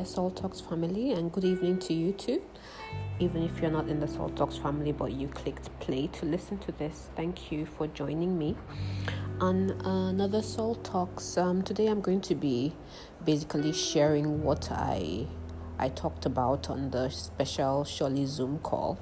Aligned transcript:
dear 0.00 0.06
Soul 0.06 0.30
Talks 0.30 0.62
family, 0.62 1.12
and 1.12 1.30
good 1.30 1.44
evening 1.44 1.78
to 1.80 1.92
you 1.92 2.12
too. 2.12 2.40
Even 3.18 3.42
if 3.42 3.60
you're 3.60 3.70
not 3.70 3.86
in 3.86 4.00
the 4.00 4.08
Soul 4.08 4.30
Talks 4.30 4.56
family, 4.56 4.92
but 4.92 5.12
you 5.12 5.28
clicked 5.28 5.68
play 5.78 6.06
to 6.14 6.24
listen 6.24 6.56
to 6.60 6.72
this, 6.72 7.10
thank 7.16 7.52
you 7.52 7.66
for 7.66 7.86
joining 7.88 8.38
me 8.38 8.56
on 9.42 9.72
another 9.84 10.40
Soul 10.40 10.76
Talks. 10.76 11.36
Um, 11.36 11.60
today, 11.60 11.88
I'm 11.88 12.00
going 12.00 12.22
to 12.22 12.34
be 12.34 12.72
basically 13.26 13.74
sharing 13.74 14.42
what 14.42 14.72
I 14.72 15.26
I 15.78 15.90
talked 15.90 16.24
about 16.24 16.70
on 16.70 16.90
the 16.92 17.10
special 17.10 17.84
Sholly 17.84 18.26
Zoom 18.26 18.58
call 18.60 18.98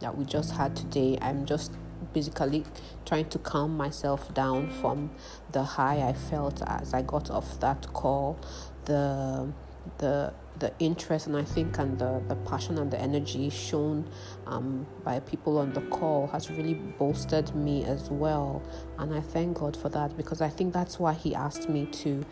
that 0.00 0.18
we 0.18 0.24
just 0.24 0.56
had 0.56 0.74
today. 0.74 1.18
I'm 1.22 1.46
just 1.46 1.70
basically 2.12 2.64
trying 3.04 3.28
to 3.28 3.38
calm 3.38 3.76
myself 3.76 4.34
down 4.34 4.70
from 4.80 5.12
the 5.52 5.62
high 5.62 6.02
I 6.08 6.14
felt 6.14 6.62
as 6.66 6.94
I 6.94 7.02
got 7.02 7.30
off 7.30 7.60
that 7.60 7.92
call, 7.92 8.40
the 8.86 9.52
the 9.98 10.32
the 10.58 10.72
interest 10.78 11.26
and 11.26 11.36
I 11.36 11.44
think 11.44 11.78
and 11.78 11.98
the, 11.98 12.22
the 12.28 12.36
passion 12.36 12.78
and 12.78 12.90
the 12.90 13.00
energy 13.00 13.48
shown 13.50 14.08
um, 14.46 14.86
by 15.02 15.18
people 15.20 15.58
on 15.58 15.72
the 15.72 15.80
call 15.80 16.26
has 16.28 16.50
really 16.50 16.74
bolstered 16.74 17.52
me 17.54 17.84
as 17.84 18.10
well 18.10 18.62
and 18.98 19.14
I 19.14 19.20
thank 19.20 19.58
God 19.58 19.76
for 19.76 19.88
that 19.88 20.16
because 20.16 20.40
I 20.40 20.50
think 20.50 20.72
that's 20.72 21.00
why 21.00 21.14
he 21.14 21.34
asked 21.34 21.68
me 21.68 21.86
to 21.86 22.24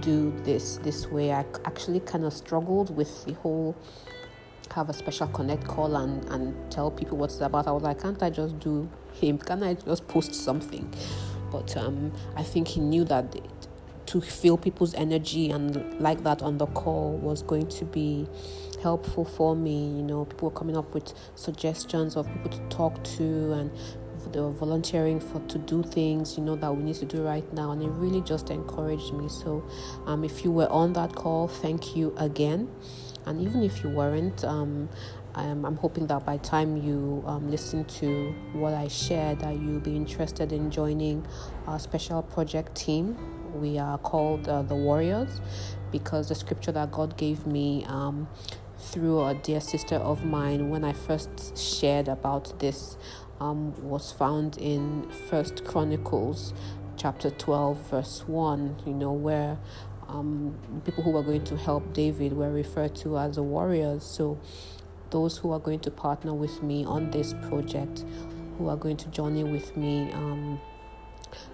do 0.00 0.34
this 0.42 0.78
this 0.78 1.06
way 1.06 1.32
I 1.32 1.44
actually 1.64 2.00
kind 2.00 2.24
of 2.24 2.32
struggled 2.32 2.94
with 2.94 3.24
the 3.24 3.34
whole 3.34 3.76
have 4.74 4.90
a 4.90 4.92
special 4.92 5.26
connect 5.28 5.64
call 5.66 5.96
and, 5.96 6.24
and 6.30 6.70
tell 6.70 6.90
people 6.90 7.16
what 7.18 7.30
it's 7.30 7.40
about. 7.40 7.66
I 7.66 7.72
was 7.72 7.82
like, 7.82 8.02
can't 8.02 8.22
I 8.22 8.30
just 8.30 8.58
do 8.58 8.88
him? 9.12 9.38
Can 9.38 9.62
I 9.62 9.74
just 9.74 10.06
post 10.08 10.34
something? 10.34 10.92
But 11.50 11.76
um, 11.76 12.12
I 12.36 12.42
think 12.42 12.68
he 12.68 12.80
knew 12.80 13.04
that 13.04 13.34
to 14.08 14.20
feel 14.20 14.56
people's 14.56 14.94
energy 14.94 15.50
and 15.50 15.98
like 16.00 16.22
that 16.24 16.42
on 16.42 16.58
the 16.58 16.66
call 16.66 17.16
was 17.16 17.42
going 17.42 17.66
to 17.68 17.84
be 17.84 18.26
helpful 18.82 19.24
for 19.24 19.56
me. 19.56 19.86
You 19.86 20.02
know, 20.02 20.24
people 20.24 20.50
were 20.50 20.56
coming 20.56 20.76
up 20.76 20.94
with 20.94 21.12
suggestions 21.34 22.16
of 22.16 22.26
people 22.32 22.50
to 22.50 22.76
talk 22.76 23.02
to 23.16 23.52
and 23.52 23.70
they 24.32 24.40
were 24.40 24.52
volunteering 24.52 25.20
for 25.20 25.40
to 25.48 25.56
do 25.56 25.82
things 25.82 26.36
you 26.36 26.44
know 26.44 26.54
that 26.54 26.76
we 26.76 26.82
need 26.82 26.96
to 26.96 27.06
do 27.06 27.22
right 27.22 27.50
now 27.54 27.70
and 27.70 27.82
it 27.82 27.88
really 27.92 28.20
just 28.20 28.50
encouraged 28.50 29.14
me 29.14 29.26
so 29.26 29.66
um, 30.04 30.22
if 30.22 30.44
you 30.44 30.50
were 30.50 30.68
on 30.70 30.92
that 30.92 31.14
call 31.14 31.48
thank 31.48 31.96
you 31.96 32.12
again 32.18 32.68
and 33.28 33.42
even 33.42 33.62
if 33.62 33.84
you 33.84 33.90
weren't, 33.90 34.42
um, 34.44 34.88
I'm, 35.34 35.66
I'm, 35.66 35.76
hoping 35.76 36.06
that 36.06 36.24
by 36.24 36.38
time 36.38 36.78
you 36.78 37.22
um, 37.26 37.50
listen 37.50 37.84
to 37.84 38.34
what 38.54 38.72
I 38.72 38.88
shared, 38.88 39.40
that 39.40 39.54
you'll 39.60 39.80
be 39.80 39.94
interested 39.94 40.50
in 40.50 40.70
joining 40.70 41.26
our 41.66 41.78
special 41.78 42.22
project 42.22 42.74
team. 42.74 43.18
We 43.54 43.78
are 43.78 43.98
called 43.98 44.48
uh, 44.48 44.62
the 44.62 44.74
Warriors 44.74 45.40
because 45.90 46.28
the 46.28 46.34
scripture 46.34 46.72
that 46.72 46.92
God 46.92 47.16
gave 47.16 47.46
me 47.46 47.84
um, 47.86 48.28
through 48.78 49.24
a 49.24 49.34
dear 49.34 49.60
sister 49.60 49.96
of 49.96 50.24
mine 50.24 50.70
when 50.70 50.84
I 50.84 50.92
first 50.92 51.56
shared 51.58 52.08
about 52.08 52.58
this 52.60 52.96
um, 53.40 53.74
was 53.82 54.12
found 54.12 54.58
in 54.58 55.08
First 55.28 55.64
Chronicles 55.64 56.52
chapter 56.96 57.30
12 57.30 57.90
verse 57.90 58.24
1 58.26 58.82
you 58.84 58.92
know 58.92 59.12
where 59.12 59.56
um, 60.08 60.56
people 60.84 61.04
who 61.04 61.10
were 61.10 61.22
going 61.22 61.44
to 61.44 61.56
help 61.56 61.92
David 61.92 62.32
were 62.32 62.50
referred 62.50 62.94
to 62.96 63.18
as 63.18 63.36
the 63.36 63.42
warriors. 63.42 64.04
So, 64.04 64.38
those 65.10 65.38
who 65.38 65.52
are 65.52 65.58
going 65.58 65.80
to 65.80 65.90
partner 65.90 66.34
with 66.34 66.62
me 66.62 66.84
on 66.84 67.10
this 67.10 67.34
project, 67.48 68.04
who 68.56 68.68
are 68.68 68.76
going 68.76 68.96
to 68.98 69.08
journey 69.08 69.44
with 69.44 69.76
me 69.76 70.10
um, 70.12 70.60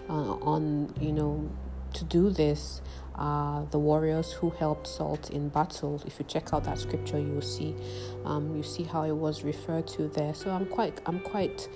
uh, 0.09 0.13
on, 0.13 0.93
you 1.01 1.13
know, 1.13 1.51
to 1.95 2.05
do 2.05 2.31
this, 2.31 2.81
the 3.17 3.79
warriors 3.79 4.33
who 4.33 4.51
helped 4.51 4.87
Salt 4.87 5.31
in 5.31 5.49
battle. 5.49 6.03
If 6.07 6.19
you 6.19 6.25
check 6.27 6.53
out 6.53 6.65
that 6.65 6.79
scripture, 6.79 7.19
you 7.19 7.33
will 7.33 7.41
see, 7.41 7.75
um, 8.25 8.57
you 8.57 8.63
see 8.63 8.83
how 8.83 9.05
it 9.05 9.13
was 9.13 9.45
referred 9.45 9.87
to 9.89 10.09
there. 10.09 10.35
So 10.35 10.51
I'm 10.51 10.67
quite, 10.67 11.01
I'm 11.07 11.21
quite 11.21 11.69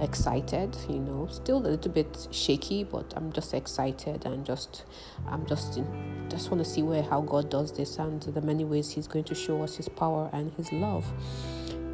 excited. 0.00 0.76
You 0.88 0.98
know, 0.98 1.28
still 1.30 1.58
a 1.58 1.68
little 1.68 1.92
bit 1.92 2.28
shaky, 2.30 2.84
but 2.84 3.12
I'm 3.16 3.32
just 3.32 3.54
excited 3.54 4.26
and 4.26 4.44
just, 4.44 4.84
I'm 5.28 5.46
just, 5.46 5.76
in, 5.76 6.26
just 6.28 6.50
want 6.50 6.64
to 6.64 6.68
see 6.68 6.82
where 6.82 7.02
how 7.02 7.20
God 7.20 7.50
does 7.50 7.72
this 7.72 7.98
and 7.98 8.20
the 8.22 8.42
many 8.42 8.64
ways 8.64 8.90
He's 8.90 9.06
going 9.06 9.24
to 9.24 9.34
show 9.34 9.62
us 9.62 9.76
His 9.76 9.88
power 9.88 10.28
and 10.32 10.52
His 10.54 10.72
love. 10.72 11.04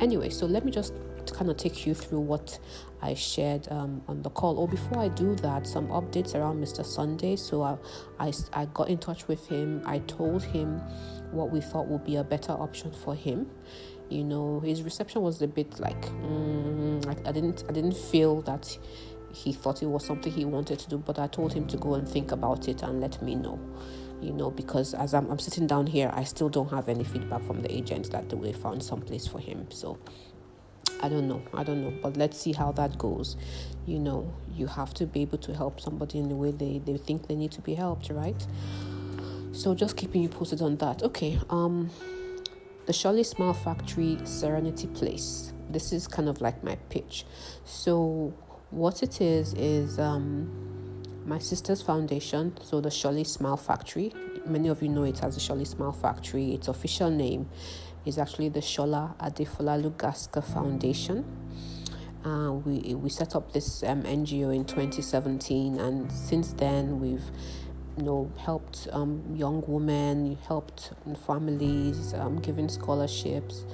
Anyway, 0.01 0.31
so 0.31 0.47
let 0.47 0.65
me 0.65 0.71
just 0.71 0.93
kind 1.37 1.51
of 1.51 1.57
take 1.57 1.87
you 1.87 1.95
through 1.95 2.21
what 2.21 2.59
I 3.03 3.15
shared 3.15 3.69
um, 3.71 4.03
on 4.09 4.23
the 4.23 4.31
call. 4.31 4.59
Or 4.59 4.65
oh, 4.65 4.67
before 4.67 4.99
I 4.99 5.09
do 5.09 5.35
that, 5.37 5.67
some 5.67 5.89
updates 5.89 6.35
around 6.35 6.63
Mr. 6.63 6.85
Sunday. 6.85 7.37
So 7.37 7.63
I, 7.63 7.77
I, 8.19 8.33
I 8.53 8.65
got 8.67 8.89
in 8.89 8.99
touch 8.99 9.29
with 9.29 9.47
him. 9.47 9.83
I 9.85 9.99
told 10.01 10.43
him 10.43 10.79
what 11.31 11.51
we 11.51 11.61
thought 11.61 11.89
would 11.89 12.05
be 12.05 12.17
a 12.17 12.25
better 12.25 12.53
option 12.53 12.91
for 12.91 13.15
him. 13.15 13.51
You 14.09 14.25
know, 14.25 14.61
his 14.61 14.83
reception 14.83 15.23
was 15.23 15.43
a 15.43 15.49
bit 15.49 15.79
like, 15.81 16.01
mm, 16.01 17.05
like 17.07 17.27
I 17.27 17.33
didn't, 17.33 17.65
I 17.69 17.73
didn't 17.73 17.97
feel 17.97 18.41
that 18.43 18.77
he 19.33 19.53
thought 19.53 19.83
it 19.83 19.87
was 19.87 20.05
something 20.05 20.33
he 20.33 20.45
wanted 20.45 20.79
to 20.79 20.89
do. 20.89 20.99
But 20.99 21.19
I 21.19 21.27
told 21.27 21.53
him 21.53 21.67
to 21.67 21.77
go 21.77 21.95
and 21.95 22.09
think 22.09 22.33
about 22.33 22.69
it 22.69 22.83
and 22.83 23.01
let 23.01 23.21
me 23.21 23.35
know 23.35 23.61
you 24.21 24.33
know, 24.33 24.51
because 24.51 24.95
as 24.95 25.15
I'm, 25.15 25.31
I'm 25.31 25.39
sitting 25.39 25.67
down 25.67 25.87
here, 25.87 26.11
I 26.15 26.25
still 26.25 26.49
don't 26.49 26.71
have 26.71 26.89
any 26.89 27.05
feedback 27.05 27.43
from 27.43 27.61
the 27.63 27.73
agents 27.73 28.09
that 28.11 28.29
they 28.29 28.53
found 28.53 28.83
some 28.83 29.01
place 29.01 29.27
for 29.27 29.39
him. 29.39 29.67
So 29.71 29.99
I 31.03 31.09
don't 31.09 31.29
know. 31.29 31.43
I 31.55 31.63
don't 31.63 31.83
know. 31.83 31.93
But 32.03 32.17
let's 32.17 32.39
see 32.39 32.53
how 32.53 32.73
that 32.73 32.99
goes. 32.99 33.37
You 33.87 33.99
know, 33.99 34.33
you 34.53 34.67
have 34.67 34.95
to 34.95 35.07
be 35.07 35.23
able 35.23 35.39
to 35.39 35.55
help 35.55 35.81
somebody 35.81 36.19
in 36.19 36.29
the 36.29 36.35
way 36.35 36.51
they, 36.51 36.81
they 36.85 36.97
think 36.97 37.29
they 37.29 37.35
need 37.37 37.53
to 37.53 37.61
be 37.61 37.75
helped, 37.75 38.11
right? 38.11 38.47
So 39.53 39.75
just 39.75 39.97
keeping 39.97 40.23
you 40.23 40.29
posted 40.29 40.61
on 40.63 40.77
that. 40.77 41.03
Okay. 41.03 41.39
Um 41.51 41.91
the 42.87 42.93
Sholly 42.93 43.25
Smile 43.27 43.55
Factory 43.55 44.19
Serenity 44.25 44.87
Place. 44.87 45.53
This 45.69 45.93
is 45.93 46.07
kind 46.07 46.29
of 46.29 46.41
like 46.41 46.63
my 46.63 46.77
pitch. 46.89 47.25
So 47.65 48.33
what 48.71 49.03
it 49.03 49.21
is 49.21 49.55
is 49.55 49.99
um 49.99 50.51
my 51.25 51.39
sister's 51.39 51.83
foundation, 51.83 52.57
so 52.63 52.81
the 52.81 52.91
Sholly 52.91 53.27
Smile 53.27 53.57
Factory. 53.57 54.13
Many 54.47 54.69
of 54.69 54.81
you 54.81 54.89
know 54.89 55.03
it 55.03 55.23
as 55.25 55.35
the 55.35 55.41
Sholly 55.41 55.67
Smile 55.67 55.93
Factory. 55.93 56.55
Its 56.55 56.69
official 56.69 57.11
name 57.11 57.49
is 58.05 58.17
actually 58.17 58.49
the 58.49 58.61
Shola 58.61 59.17
Adefolalu 59.19 59.91
Gaska 59.97 60.43
Foundation. 60.45 61.25
Uh, 62.25 62.53
we 62.53 62.95
we 62.95 63.09
set 63.11 63.35
up 63.35 63.53
this 63.53 63.83
um, 63.83 64.03
NGO 64.05 64.55
in 64.55 64.65
2017, 64.65 65.81
and 65.81 66.11
since 66.13 66.53
then 66.53 67.01
we've 67.01 67.25
you 67.99 68.05
know 68.05 68.31
helped 68.37 68.87
um, 68.93 69.23
young 69.35 69.65
women, 69.67 70.39
helped 70.47 70.93
families, 71.27 72.15
um, 72.15 72.41
given 72.41 72.69
scholarships, 72.69 73.65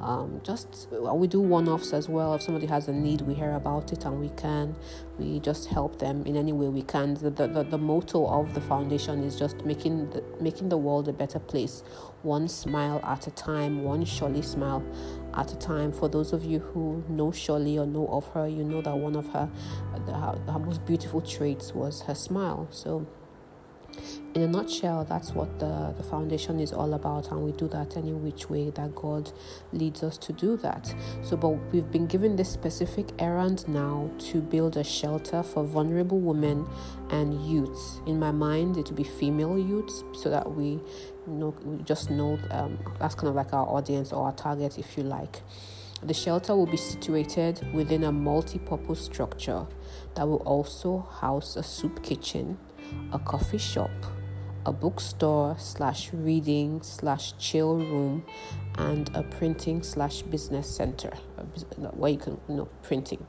um, 0.00 0.40
just 0.44 0.88
we 0.90 1.26
do 1.26 1.40
one-offs 1.40 1.92
as 1.92 2.08
well. 2.08 2.34
If 2.34 2.42
somebody 2.42 2.66
has 2.66 2.88
a 2.88 2.92
need 2.92 3.22
we 3.22 3.34
hear 3.34 3.52
about 3.52 3.92
it 3.92 4.04
and 4.04 4.20
we 4.20 4.28
can 4.30 4.76
we 5.18 5.40
just 5.40 5.66
help 5.66 5.98
them 5.98 6.24
in 6.26 6.36
any 6.36 6.52
way 6.52 6.68
we 6.68 6.82
can. 6.82 7.14
The, 7.14 7.30
the, 7.30 7.66
the 7.68 7.78
motto 7.78 8.26
of 8.26 8.54
the 8.54 8.60
foundation 8.60 9.24
is 9.24 9.36
just 9.36 9.64
making 9.64 10.10
the, 10.10 10.22
making 10.40 10.68
the 10.68 10.76
world 10.76 11.08
a 11.08 11.12
better 11.12 11.40
place. 11.40 11.82
One 12.22 12.46
smile 12.48 13.00
at 13.04 13.26
a 13.26 13.30
time 13.32 13.82
one 13.82 14.04
Sholly 14.04 14.44
smile 14.44 14.84
at 15.34 15.52
a 15.52 15.56
time. 15.56 15.92
For 15.92 16.08
those 16.08 16.32
of 16.32 16.44
you 16.44 16.60
who 16.60 17.04
know 17.08 17.30
Sholly 17.30 17.78
or 17.78 17.86
know 17.86 18.06
of 18.08 18.26
her 18.28 18.46
you 18.46 18.62
know 18.62 18.80
that 18.82 18.96
one 18.96 19.16
of 19.16 19.26
her, 19.28 19.50
her, 20.06 20.38
her 20.52 20.58
most 20.58 20.84
beautiful 20.86 21.20
traits 21.20 21.74
was 21.74 22.02
her 22.02 22.14
smile. 22.14 22.68
So 22.70 23.06
in 24.34 24.42
a 24.42 24.46
nutshell, 24.46 25.04
that's 25.04 25.32
what 25.32 25.58
the, 25.58 25.94
the 25.96 26.02
foundation 26.02 26.60
is 26.60 26.72
all 26.72 26.94
about, 26.94 27.30
and 27.30 27.42
we 27.42 27.52
do 27.52 27.66
that 27.68 27.96
any 27.96 28.12
which 28.12 28.48
way 28.48 28.70
that 28.70 28.94
God 28.94 29.32
leads 29.72 30.02
us 30.02 30.18
to 30.18 30.32
do 30.32 30.56
that. 30.58 30.94
So, 31.22 31.36
but 31.36 31.48
we've 31.72 31.90
been 31.90 32.06
given 32.06 32.36
this 32.36 32.50
specific 32.50 33.08
errand 33.18 33.66
now 33.66 34.10
to 34.30 34.40
build 34.40 34.76
a 34.76 34.84
shelter 34.84 35.42
for 35.42 35.64
vulnerable 35.64 36.20
women 36.20 36.66
and 37.10 37.44
youths. 37.50 38.00
In 38.06 38.18
my 38.18 38.30
mind, 38.30 38.76
it 38.76 38.86
would 38.86 38.96
be 38.96 39.04
female 39.04 39.58
youths, 39.58 40.04
so 40.12 40.30
that 40.30 40.50
we 40.50 40.78
know 41.26 41.54
we 41.64 41.82
just 41.82 42.10
know 42.10 42.38
um, 42.50 42.78
that's 43.00 43.14
kind 43.14 43.28
of 43.28 43.34
like 43.34 43.52
our 43.52 43.66
audience 43.66 44.12
or 44.12 44.26
our 44.26 44.32
target, 44.32 44.78
if 44.78 44.96
you 44.96 45.02
like. 45.02 45.40
The 46.02 46.14
shelter 46.14 46.54
will 46.54 46.66
be 46.66 46.76
situated 46.76 47.66
within 47.74 48.04
a 48.04 48.12
multi 48.12 48.60
purpose 48.60 49.04
structure 49.04 49.66
that 50.14 50.28
will 50.28 50.42
also 50.44 51.08
house 51.20 51.56
a 51.56 51.62
soup 51.62 52.04
kitchen 52.04 52.58
a 53.12 53.18
coffee 53.18 53.58
shop, 53.58 53.90
a 54.66 54.72
bookstore 54.72 55.56
slash 55.58 56.10
reading 56.12 56.82
slash 56.82 57.36
chill 57.38 57.76
room, 57.76 58.24
and 58.76 59.10
a 59.14 59.22
printing 59.22 59.82
slash 59.82 60.22
business 60.22 60.68
center 60.68 61.12
where 61.94 62.12
you 62.12 62.18
can 62.18 62.40
you 62.48 62.54
know 62.54 62.68
printing. 62.82 63.24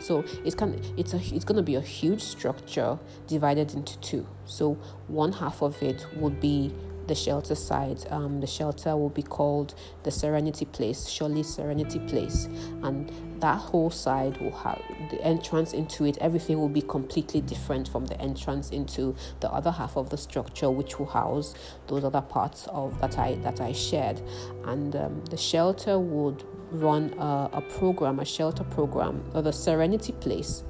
So 0.00 0.24
it's 0.44 0.54
kind 0.54 0.74
of, 0.74 0.98
it's 0.98 1.14
a 1.14 1.18
it's 1.34 1.44
going 1.44 1.56
to 1.56 1.62
be 1.62 1.74
a 1.74 1.80
huge 1.80 2.22
structure 2.22 2.98
divided 3.26 3.74
into 3.74 3.98
two. 4.00 4.26
So 4.46 4.74
one 5.08 5.32
half 5.32 5.62
of 5.62 5.82
it 5.82 6.06
would 6.16 6.40
be 6.40 6.72
the 7.06 7.14
shelter 7.14 7.54
side. 7.54 8.04
Um, 8.10 8.40
the 8.40 8.46
shelter 8.46 8.96
will 8.96 9.10
be 9.10 9.22
called 9.22 9.74
the 10.02 10.10
Serenity 10.10 10.64
Place, 10.64 11.06
Sholly 11.06 11.44
Serenity 11.44 11.98
Place, 12.00 12.48
and 12.82 13.10
that 13.40 13.58
whole 13.58 13.90
side 13.90 14.40
will 14.40 14.56
have 14.56 14.80
the 15.10 15.20
entrance 15.22 15.72
into 15.72 16.04
it. 16.04 16.16
Everything 16.20 16.58
will 16.58 16.68
be 16.68 16.82
completely 16.82 17.40
different 17.40 17.88
from 17.88 18.06
the 18.06 18.20
entrance 18.20 18.70
into 18.70 19.14
the 19.40 19.50
other 19.50 19.70
half 19.70 19.96
of 19.96 20.10
the 20.10 20.16
structure, 20.16 20.70
which 20.70 20.98
will 20.98 21.06
house 21.06 21.54
those 21.88 22.04
other 22.04 22.22
parts 22.22 22.66
of 22.68 22.98
that 23.00 23.18
I 23.18 23.34
that 23.36 23.60
I 23.60 23.72
shared. 23.72 24.22
And 24.64 24.96
um, 24.96 25.24
the 25.30 25.36
shelter 25.36 25.98
would 25.98 26.44
run 26.70 27.14
a, 27.18 27.50
a 27.52 27.60
program, 27.60 28.20
a 28.20 28.24
shelter 28.24 28.64
program, 28.64 29.24
or 29.34 29.42
the 29.42 29.52
Serenity 29.52 30.12
Place. 30.12 30.62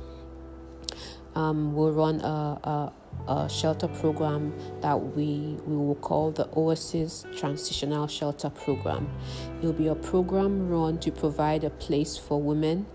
Um, 1.37 1.75
will 1.75 1.93
run 1.93 2.21
a, 2.21 2.61
a 2.63 2.93
a 3.29 3.49
shelter 3.49 3.89
program 3.89 4.53
that 4.81 4.95
we, 4.95 5.57
we 5.67 5.77
will 5.77 5.95
call 5.97 6.31
the 6.31 6.49
Oasis 6.57 7.25
Transitional 7.37 8.07
Shelter 8.07 8.51
Program. 8.51 9.09
It 9.63 9.67
will 9.67 9.73
be 9.73 9.89
a 9.89 9.95
program 9.95 10.69
run 10.69 10.99
to 11.01 11.11
provide 11.11 11.65
a 11.65 11.71
place 11.71 12.17
for 12.17 12.41
women 12.41 12.87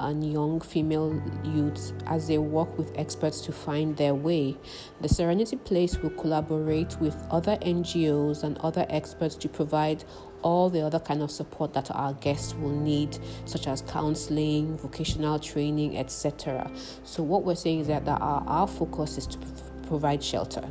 and 0.00 0.32
young 0.32 0.60
female 0.60 1.20
youths 1.44 1.92
as 2.06 2.28
they 2.28 2.38
work 2.38 2.76
with 2.78 2.96
experts 2.96 3.40
to 3.42 3.52
find 3.52 3.96
their 3.96 4.14
way. 4.14 4.56
The 5.00 5.08
Serenity 5.08 5.56
Place 5.56 5.98
will 5.98 6.10
collaborate 6.10 6.96
with 7.00 7.16
other 7.30 7.56
NGOs 7.56 8.44
and 8.44 8.58
other 8.58 8.86
experts 8.88 9.34
to 9.36 9.48
provide 9.48 10.04
all 10.42 10.70
the 10.70 10.80
other 10.80 11.00
kind 11.00 11.22
of 11.22 11.30
support 11.30 11.72
that 11.72 11.90
our 11.90 12.12
guests 12.14 12.54
will 12.54 12.78
need 12.78 13.18
such 13.44 13.66
as 13.66 13.82
counseling 13.82 14.76
vocational 14.78 15.36
training 15.38 15.98
etc 15.98 16.70
so 17.02 17.22
what 17.22 17.42
we're 17.42 17.56
saying 17.56 17.80
is 17.80 17.88
that, 17.88 18.04
that 18.04 18.20
our, 18.20 18.44
our 18.46 18.68
focus 18.68 19.18
is 19.18 19.26
to 19.26 19.38
provide 19.88 20.22
shelter. 20.22 20.68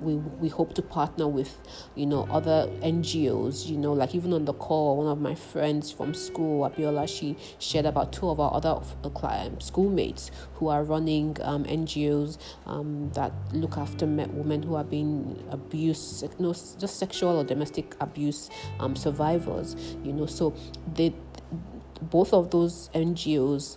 We 0.00 0.14
we 0.14 0.48
hope 0.48 0.72
to 0.74 0.82
partner 0.82 1.28
with 1.28 1.58
you 1.94 2.06
know 2.06 2.26
other 2.30 2.70
NGOs 2.80 3.66
you 3.68 3.76
know 3.76 3.92
like 3.92 4.14
even 4.14 4.32
on 4.32 4.46
the 4.46 4.54
call 4.54 4.96
one 4.96 5.08
of 5.08 5.20
my 5.20 5.34
friends 5.34 5.92
from 5.92 6.14
school 6.14 6.66
Abiola 6.66 7.06
she 7.06 7.36
shared 7.58 7.84
about 7.84 8.10
two 8.10 8.30
of 8.30 8.40
our 8.40 8.54
other 8.54 8.80
um, 9.04 9.60
schoolmates 9.60 10.30
who 10.54 10.68
are 10.68 10.84
running 10.84 11.36
um, 11.42 11.64
NGOs 11.64 12.38
um, 12.64 13.10
that 13.12 13.32
look 13.52 13.76
after 13.76 14.06
women 14.06 14.62
who 14.62 14.74
are 14.74 14.84
being 14.84 15.44
abused 15.50 16.22
you 16.22 16.30
know, 16.38 16.52
just 16.54 16.96
sexual 16.98 17.36
or 17.36 17.44
domestic 17.44 17.94
abuse 18.00 18.48
um, 18.78 18.96
survivors 18.96 19.76
you 20.02 20.14
know. 20.14 20.24
So 20.24 20.54
they 20.94 21.12
both 22.00 22.32
of 22.32 22.50
those 22.50 22.88
NGOs 22.94 23.76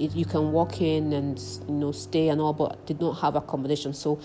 it, 0.00 0.14
you 0.14 0.24
can 0.24 0.52
walk 0.52 0.80
in 0.80 1.12
and 1.12 1.38
you 1.68 1.74
know 1.74 1.92
stay 1.92 2.28
and 2.28 2.40
all, 2.40 2.52
but 2.52 2.86
did 2.86 3.00
not 3.00 3.20
have 3.20 3.36
accommodation. 3.36 3.92
So 3.92 4.20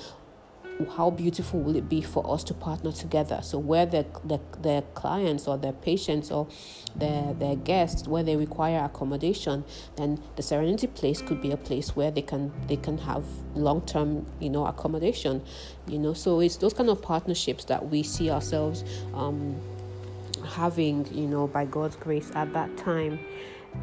how 0.97 1.09
beautiful 1.09 1.61
will 1.61 1.75
it 1.75 1.87
be 1.87 2.01
for 2.01 2.29
us 2.29 2.43
to 2.45 2.53
partner 2.53 2.91
together? 2.91 3.39
So 3.43 3.57
where 3.57 3.85
the, 3.85 4.05
the, 4.25 4.39
their 4.61 4.81
clients 4.93 5.47
or 5.47 5.57
their 5.57 5.71
patients 5.71 6.31
or 6.31 6.47
their, 6.95 7.33
their 7.33 7.55
guests 7.55 8.07
where 8.07 8.23
they 8.23 8.35
require 8.35 8.83
accommodation 8.83 9.63
then 9.95 10.21
the 10.35 10.41
serenity 10.41 10.87
place 10.87 11.21
could 11.21 11.41
be 11.41 11.51
a 11.51 11.57
place 11.57 11.95
where 11.95 12.11
they 12.11 12.21
can 12.21 12.51
they 12.67 12.77
can 12.77 12.97
have 12.97 13.23
long-term 13.53 14.25
you 14.39 14.49
know 14.49 14.65
accommodation 14.65 15.41
you 15.87 15.99
know? 15.99 16.13
So 16.13 16.39
it's 16.39 16.57
those 16.57 16.73
kind 16.73 16.89
of 16.89 17.01
partnerships 17.01 17.65
that 17.65 17.89
we 17.89 18.03
see 18.03 18.29
ourselves 18.29 18.83
um, 19.13 19.55
having 20.45 21.05
you 21.13 21.27
know 21.27 21.47
by 21.47 21.65
god's 21.65 21.95
grace 21.95 22.31
at 22.35 22.53
that 22.53 22.75
time 22.77 23.19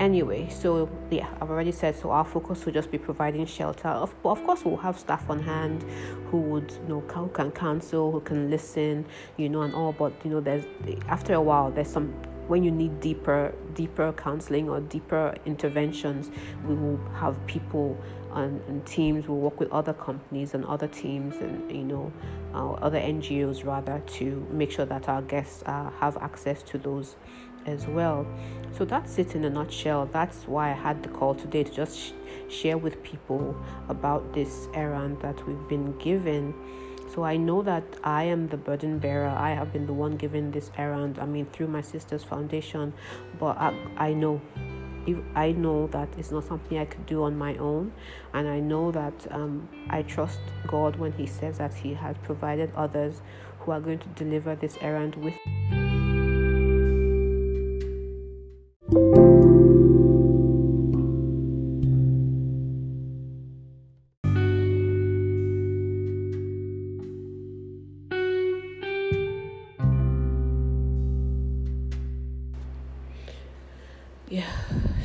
anyway 0.00 0.48
so 0.48 0.88
yeah 1.10 1.28
i've 1.40 1.50
already 1.50 1.72
said 1.72 1.94
so 1.94 2.10
our 2.10 2.24
focus 2.24 2.64
will 2.64 2.72
just 2.72 2.90
be 2.90 2.98
providing 2.98 3.46
shelter. 3.46 3.88
Of, 3.88 4.14
of 4.24 4.42
course 4.44 4.64
we'll 4.64 4.76
have 4.78 4.98
staff 4.98 5.28
on 5.30 5.40
hand 5.40 5.84
who 6.30 6.38
would 6.38 6.70
you 6.72 6.88
know 6.88 7.00
who 7.00 7.28
can 7.28 7.50
counsel 7.50 8.10
who 8.10 8.20
can 8.20 8.50
listen 8.50 9.04
you 9.36 9.48
know 9.48 9.62
and 9.62 9.74
all 9.74 9.92
but 9.92 10.12
you 10.24 10.30
know 10.30 10.40
there's 10.40 10.64
after 11.08 11.34
a 11.34 11.40
while 11.40 11.70
there's 11.70 11.88
some 11.88 12.12
when 12.48 12.64
you 12.64 12.70
need 12.70 13.00
deeper 13.00 13.54
deeper 13.74 14.12
counseling 14.12 14.68
or 14.68 14.80
deeper 14.80 15.34
interventions 15.46 16.30
we 16.66 16.74
will 16.74 16.98
have 17.14 17.44
people 17.46 17.96
and, 18.34 18.60
and 18.66 18.84
teams 18.86 19.28
will 19.28 19.40
work 19.40 19.60
with 19.60 19.70
other 19.70 19.92
companies 19.92 20.54
and 20.54 20.64
other 20.64 20.88
teams 20.88 21.36
and 21.36 21.70
you 21.70 21.84
know 21.84 22.12
uh, 22.54 22.72
other 22.74 22.98
ngos 22.98 23.64
rather 23.64 24.02
to 24.06 24.46
make 24.50 24.70
sure 24.70 24.84
that 24.84 25.08
our 25.08 25.22
guests 25.22 25.62
uh, 25.66 25.90
have 26.00 26.16
access 26.18 26.62
to 26.62 26.78
those 26.78 27.16
as 27.66 27.86
well. 27.86 28.26
So 28.76 28.84
that's 28.84 29.18
it 29.18 29.34
in 29.34 29.44
a 29.44 29.50
nutshell. 29.50 30.06
That's 30.12 30.48
why 30.48 30.70
I 30.70 30.74
had 30.74 31.02
the 31.02 31.08
call 31.08 31.34
today 31.34 31.64
to 31.64 31.72
just 31.72 31.98
sh- 31.98 32.12
share 32.48 32.78
with 32.78 33.02
people 33.02 33.54
about 33.88 34.32
this 34.32 34.68
errand 34.74 35.20
that 35.20 35.46
we've 35.46 35.68
been 35.68 35.96
given. 35.98 36.54
So 37.14 37.24
I 37.24 37.36
know 37.36 37.60
that 37.62 37.84
I 38.02 38.24
am 38.24 38.48
the 38.48 38.56
burden 38.56 38.98
bearer. 38.98 39.28
I 39.28 39.50
have 39.50 39.72
been 39.72 39.86
the 39.86 39.92
one 39.92 40.16
given 40.16 40.50
this 40.50 40.70
errand. 40.78 41.18
I 41.18 41.26
mean, 41.26 41.46
through 41.52 41.68
my 41.68 41.82
sister's 41.82 42.24
foundation, 42.24 42.94
but 43.38 43.58
I, 43.58 43.74
I 43.98 44.12
know. 44.14 44.40
If 45.04 45.18
I 45.34 45.50
know 45.50 45.88
that 45.88 46.08
it's 46.16 46.30
not 46.30 46.44
something 46.44 46.78
I 46.78 46.84
could 46.84 47.04
do 47.06 47.24
on 47.24 47.36
my 47.36 47.56
own, 47.56 47.92
and 48.32 48.48
I 48.48 48.60
know 48.60 48.92
that 48.92 49.26
um, 49.32 49.68
I 49.90 50.02
trust 50.02 50.38
God 50.68 50.94
when 50.96 51.12
He 51.12 51.26
says 51.26 51.58
that 51.58 51.74
He 51.74 51.92
has 51.92 52.16
provided 52.22 52.72
others 52.76 53.20
who 53.58 53.72
are 53.72 53.80
going 53.80 53.98
to 53.98 54.08
deliver 54.10 54.54
this 54.54 54.78
errand 54.80 55.16
with. 55.16 55.34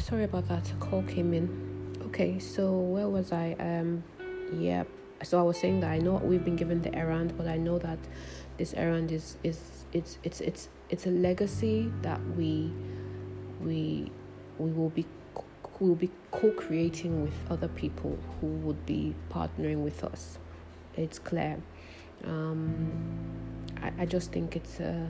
Sorry 0.08 0.24
about 0.24 0.48
that. 0.48 0.72
A 0.72 0.76
call 0.76 1.04
came 1.04 1.34
in. 1.34 1.48
Okay 2.08 2.40
so 2.40 2.72
where 2.72 3.10
was 3.10 3.32
i? 3.32 3.56
Um 3.60 4.04
yeah 4.58 4.84
so 5.24 5.40
i 5.40 5.42
was 5.42 5.60
saying 5.60 5.80
that 5.82 5.92
i 5.92 5.98
know 5.98 6.14
we've 6.24 6.46
been 6.46 6.56
given 6.56 6.82
the 6.82 6.94
errand 6.96 7.34
but 7.38 7.48
i 7.48 7.58
know 7.58 7.78
that 7.80 7.98
this 8.58 8.74
errand 8.76 9.12
is 9.12 9.36
is 9.44 9.60
it's 9.92 10.20
it's 10.24 10.40
it's 10.42 10.70
it's 10.90 11.06
a 11.08 11.10
legacy 11.10 11.92
that 12.04 12.22
we 12.38 12.72
we 13.62 14.10
we 14.58 14.72
will 14.72 14.90
be 14.90 15.06
will 15.80 15.96
be 15.96 16.10
co-creating 16.32 17.24
with 17.24 17.34
other 17.50 17.68
people 17.68 18.18
who 18.40 18.48
would 18.48 18.86
be 18.86 19.14
partnering 19.30 19.84
with 19.84 20.04
us. 20.04 20.40
It's 20.96 21.20
clear. 21.20 21.62
Um, 22.24 22.92
I, 23.82 23.92
I 24.00 24.06
just 24.06 24.32
think 24.32 24.56
it's 24.56 24.80
a 24.80 25.08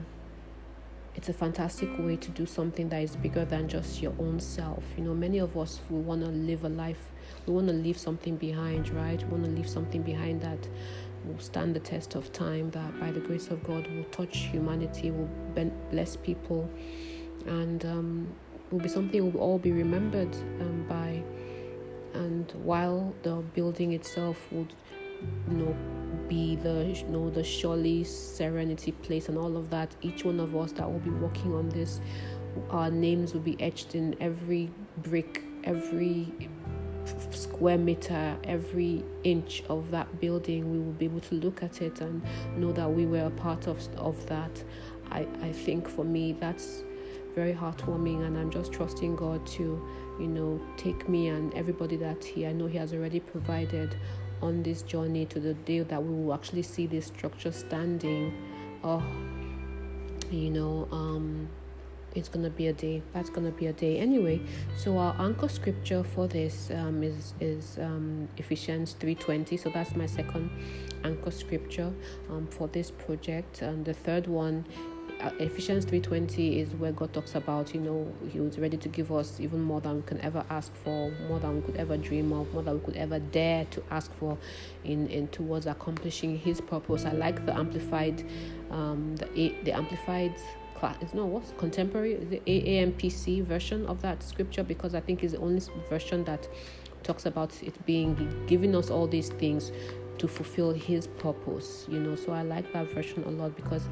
it's 1.18 1.28
a 1.28 1.32
fantastic 1.32 1.90
way 1.98 2.14
to 2.14 2.30
do 2.30 2.46
something 2.46 2.88
that 2.90 3.02
is 3.02 3.16
bigger 3.16 3.44
than 3.44 3.66
just 3.66 4.00
your 4.00 4.14
own 4.20 4.38
self. 4.38 4.84
You 4.96 5.02
know, 5.02 5.14
many 5.14 5.38
of 5.38 5.58
us 5.58 5.80
we 5.90 5.98
want 5.98 6.20
to 6.20 6.28
live 6.30 6.62
a 6.62 6.68
life, 6.68 7.10
we 7.44 7.52
want 7.54 7.66
to 7.66 7.72
leave 7.72 7.98
something 7.98 8.36
behind, 8.36 8.88
right? 8.90 9.20
We 9.24 9.28
want 9.28 9.44
to 9.46 9.50
leave 9.50 9.68
something 9.68 10.02
behind 10.02 10.40
that 10.42 10.68
will 11.24 11.40
stand 11.40 11.74
the 11.74 11.80
test 11.80 12.14
of 12.14 12.32
time, 12.32 12.70
that 12.70 13.00
by 13.00 13.10
the 13.10 13.18
grace 13.18 13.48
of 13.48 13.64
God 13.64 13.88
will 13.88 14.04
touch 14.04 14.36
humanity, 14.52 15.10
will 15.10 15.28
bless 15.90 16.14
people, 16.14 16.70
and 17.46 17.84
um, 17.84 18.28
will 18.70 18.78
be 18.78 18.88
something 18.88 19.32
will 19.32 19.40
all 19.40 19.58
be 19.58 19.72
remembered 19.72 20.32
um, 20.60 20.86
by. 20.88 21.20
And 22.14 22.48
while 22.62 23.12
the 23.24 23.42
building 23.56 23.92
itself 23.92 24.38
would, 24.52 24.72
know, 25.48 25.76
be 26.28 26.56
the 26.56 26.84
know 27.08 27.30
the 27.30 27.40
Sholly 27.40 28.04
serenity 28.06 28.92
place 28.92 29.28
and 29.30 29.38
all 29.38 29.56
of 29.56 29.70
that 29.70 29.96
each 30.02 30.24
one 30.24 30.38
of 30.40 30.54
us 30.54 30.72
that 30.72 30.90
will 30.90 30.98
be 30.98 31.08
working 31.08 31.54
on 31.54 31.70
this 31.70 32.02
our 32.68 32.90
names 32.90 33.32
will 33.32 33.40
be 33.40 33.56
etched 33.62 33.94
in 33.94 34.14
every 34.20 34.70
brick 34.98 35.42
every 35.64 36.30
square 37.30 37.78
meter 37.78 38.36
every 38.44 39.04
inch 39.24 39.62
of 39.68 39.90
that 39.90 40.20
building. 40.20 40.70
We 40.70 40.78
will 40.78 40.92
be 40.92 41.06
able 41.06 41.20
to 41.20 41.34
look 41.36 41.62
at 41.62 41.80
it 41.80 42.00
and 42.00 42.22
know 42.56 42.72
that 42.72 42.90
we 42.90 43.06
were 43.06 43.26
a 43.26 43.30
part 43.30 43.66
of 43.66 43.86
of 43.96 44.26
that. 44.26 44.62
I 45.10 45.26
i 45.40 45.52
think 45.52 45.88
for 45.88 46.04
me 46.04 46.32
that's 46.32 46.84
very 47.34 47.52
heartwarming 47.52 48.26
and 48.26 48.36
i'm 48.36 48.50
just 48.50 48.72
trusting 48.72 49.14
god 49.14 49.46
to 49.46 49.62
you 50.18 50.26
know 50.26 50.60
take 50.76 51.08
me 51.08 51.28
and 51.28 51.54
everybody 51.54 51.96
that 51.96 52.22
he 52.24 52.46
i 52.46 52.52
know 52.52 52.66
he 52.66 52.76
has 52.76 52.92
already 52.92 53.20
provided 53.20 53.96
on 54.42 54.62
this 54.62 54.82
journey 54.82 55.26
to 55.26 55.40
the 55.40 55.54
day 55.54 55.80
that 55.80 56.02
we 56.02 56.14
will 56.14 56.34
actually 56.34 56.62
see 56.62 56.86
this 56.86 57.06
structure 57.06 57.52
standing. 57.52 58.32
Oh, 58.82 59.02
you 60.30 60.50
know, 60.50 60.88
um, 60.92 61.48
it's 62.14 62.28
gonna 62.28 62.50
be 62.50 62.68
a 62.68 62.72
day. 62.72 63.02
That's 63.12 63.30
gonna 63.30 63.50
be 63.50 63.66
a 63.66 63.72
day 63.72 63.98
anyway. 63.98 64.40
So 64.76 64.98
our 64.98 65.14
anchor 65.18 65.48
scripture 65.48 66.02
for 66.02 66.26
this 66.26 66.70
um, 66.70 67.02
is 67.02 67.34
is 67.40 67.78
um, 67.78 68.28
Ephesians 68.36 68.96
three 68.98 69.14
twenty. 69.14 69.56
So 69.56 69.70
that's 69.70 69.94
my 69.94 70.06
second 70.06 70.50
anchor 71.04 71.30
scripture 71.30 71.92
um, 72.30 72.46
for 72.46 72.68
this 72.68 72.90
project, 72.90 73.62
and 73.62 73.84
the 73.84 73.94
third 73.94 74.26
one 74.26 74.64
Ephesians 75.20 75.84
3:20 75.84 76.58
is 76.58 76.74
where 76.76 76.92
God 76.92 77.12
talks 77.12 77.34
about, 77.34 77.74
you 77.74 77.80
know, 77.80 78.12
He 78.30 78.40
was 78.40 78.58
ready 78.58 78.76
to 78.76 78.88
give 78.88 79.10
us 79.10 79.40
even 79.40 79.60
more 79.60 79.80
than 79.80 79.96
we 79.96 80.02
can 80.02 80.20
ever 80.20 80.44
ask 80.48 80.72
for, 80.84 81.10
more 81.28 81.40
than 81.40 81.56
we 81.56 81.62
could 81.62 81.76
ever 81.76 81.96
dream 81.96 82.32
of, 82.32 82.52
more 82.52 82.62
than 82.62 82.74
we 82.74 82.80
could 82.84 82.96
ever 82.96 83.18
dare 83.18 83.64
to 83.66 83.82
ask 83.90 84.12
for, 84.14 84.38
in, 84.84 85.08
in 85.08 85.28
towards 85.28 85.66
accomplishing 85.66 86.38
His 86.38 86.60
purpose. 86.60 87.04
I 87.04 87.12
like 87.12 87.44
the 87.46 87.54
amplified, 87.54 88.24
um, 88.70 89.16
the 89.16 89.54
the 89.64 89.72
amplified 89.72 90.34
class. 90.76 90.96
It's 91.00 91.14
not 91.14 91.26
what's 91.26 91.52
contemporary, 91.58 92.14
the 92.14 92.40
AAMPC 92.46 93.44
version 93.44 93.86
of 93.86 94.00
that 94.02 94.22
scripture 94.22 94.62
because 94.62 94.94
I 94.94 95.00
think 95.00 95.24
it's 95.24 95.32
the 95.32 95.40
only 95.40 95.60
version 95.88 96.22
that 96.24 96.46
talks 97.02 97.26
about 97.26 97.60
it 97.62 97.74
being 97.86 98.44
giving 98.46 98.74
us 98.76 98.90
all 98.90 99.06
these 99.06 99.30
things 99.30 99.72
to 100.18 100.28
fulfill 100.28 100.72
His 100.72 101.06
purpose. 101.06 101.86
You 101.88 101.98
know, 101.98 102.14
so 102.14 102.32
I 102.32 102.42
like 102.42 102.72
that 102.72 102.92
version 102.92 103.24
a 103.24 103.30
lot 103.30 103.56
because 103.56 103.88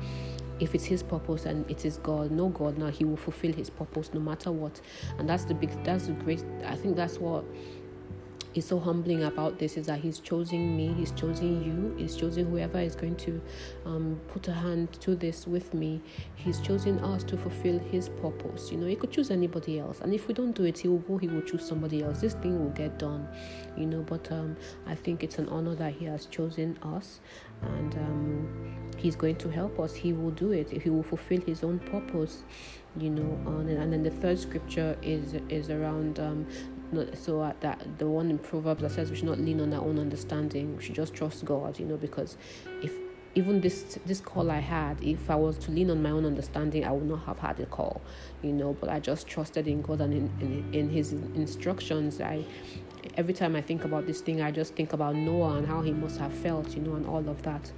if 0.61 0.75
it's 0.75 0.85
his 0.85 1.03
purpose 1.03 1.45
and 1.45 1.69
it 1.71 1.85
is 1.85 1.99
God, 1.99 2.31
no 2.31 2.49
God 2.49 2.79
now, 2.79 2.89
he 2.89 3.05
will 3.05 3.17
fulfill 3.17 3.53
his 3.53 3.71
purpose 3.71 4.11
no 4.13 4.21
matter 4.21 4.51
what. 4.53 4.81
And 5.19 5.29
that's 5.29 5.45
the 5.45 5.55
big 5.55 5.71
that's 5.85 6.07
the 6.07 6.13
great 6.13 6.45
I 6.65 6.77
think 6.77 6.97
that's 6.97 7.19
what 7.19 7.45
is 8.57 8.65
so 8.65 8.79
humbling 8.79 9.25
about 9.25 9.59
this 9.59 9.77
is 9.77 9.87
that 9.87 10.01
he's 10.01 10.19
choosing 10.19 10.77
me, 10.77 10.93
he's 10.95 11.11
choosing 11.13 11.63
you, 11.65 11.95
he's 11.97 12.17
choosing 12.17 12.47
whoever 12.47 12.79
is 12.79 12.95
going 12.95 13.17
to 13.17 13.41
um, 13.85 14.21
put 14.29 14.49
a 14.49 14.53
hand 14.53 14.93
to 15.01 15.15
this 15.15 15.47
with 15.47 15.75
me. 15.75 16.01
He's 16.35 16.61
choosing 16.61 16.99
us 17.01 17.23
to 17.25 17.37
fulfill 17.37 17.79
his 17.79 18.09
purpose. 18.09 18.71
You 18.71 18.79
know, 18.79 18.87
he 18.87 18.97
could 18.97 19.11
choose 19.11 19.31
anybody 19.31 19.79
else, 19.79 20.01
and 20.01 20.15
if 20.15 20.29
we 20.29 20.35
don't 20.35 20.53
do 20.53 20.65
it, 20.65 20.79
he 20.79 20.89
will 20.89 20.99
go, 20.99 21.19
he 21.19 21.29
will 21.29 21.43
choose 21.43 21.67
somebody 21.67 22.03
else. 22.03 22.21
This 22.21 22.35
thing 22.35 22.59
will 22.59 22.71
get 22.71 22.99
done, 22.99 23.29
you 23.77 23.87
know. 23.87 24.03
But 24.03 24.31
um, 24.33 24.57
I 24.87 24.95
think 24.95 25.23
it's 25.23 25.39
an 25.39 25.49
honor 25.49 25.75
that 25.75 25.95
he 25.95 26.05
has 26.07 26.27
chosen 26.27 26.79
us, 26.83 27.21
and 27.63 27.95
um, 27.95 28.89
he's 28.97 29.17
going 29.17 29.37
to 29.37 29.49
help 29.49 29.79
us. 29.81 29.95
He 29.95 30.13
will 30.13 30.31
do 30.31 30.53
it. 30.53 30.71
He 30.83 30.91
will 30.91 31.03
fulfill 31.03 31.41
his 31.41 31.63
own 31.63 31.79
purpose 31.79 32.43
you 32.99 33.11
know 33.11 33.39
and 33.47 33.69
and 33.69 33.93
then 33.93 34.03
the 34.03 34.11
third 34.11 34.39
scripture 34.39 34.97
is 35.03 35.35
is 35.49 35.71
around 35.71 36.19
um, 36.19 36.47
so 37.15 37.55
that 37.61 37.99
the 37.99 38.07
one 38.07 38.31
in 38.31 38.39
Proverbs 38.39 38.83
that 38.83 38.93
says 38.93 39.11
we 39.11 39.17
should 39.17 39.27
not 39.27 39.39
lean 39.39 39.61
on 39.61 39.73
our 39.73 39.83
own 39.83 39.99
understanding. 39.99 40.77
We 40.77 40.83
should 40.83 40.95
just 40.95 41.15
trust 41.15 41.45
God, 41.45 41.79
you 41.79 41.87
know, 41.87 41.97
because 41.97 42.37
if 42.83 42.93
even 43.35 43.61
this 43.61 43.99
this 44.07 44.21
call 44.21 44.51
I 44.51 44.61
had, 44.61 45.03
if 45.03 45.31
I 45.31 45.37
was 45.37 45.59
to 45.59 45.71
lean 45.71 45.91
on 45.91 46.03
my 46.03 46.11
own 46.11 46.25
understanding, 46.25 46.85
I 46.85 46.93
would 46.93 47.09
not 47.09 47.25
have 47.27 47.39
had 47.39 47.61
a 47.61 47.67
call, 47.67 48.01
you 48.43 48.53
know. 48.53 48.77
But 48.81 48.89
I 48.89 49.01
just 49.01 49.27
trusted 49.27 49.69
in 49.69 49.83
God 49.83 50.01
and 50.01 50.13
in, 50.15 50.31
in, 50.41 50.75
in 50.75 50.91
His 50.91 51.13
instructions. 51.13 52.21
I 52.21 52.45
every 53.17 53.35
time 53.35 53.57
I 53.57 53.61
think 53.61 53.85
about 53.85 54.07
this 54.07 54.21
thing, 54.21 54.41
I 54.41 54.51
just 54.51 54.75
think 54.75 54.93
about 54.93 55.17
Noah 55.17 55.57
and 55.57 55.67
how 55.67 55.83
he 55.83 55.93
must 55.93 56.19
have 56.19 56.33
felt, 56.33 56.75
you 56.75 56.83
know, 56.83 56.95
and 56.95 57.07
all 57.07 57.29
of 57.29 57.43
that, 57.43 57.71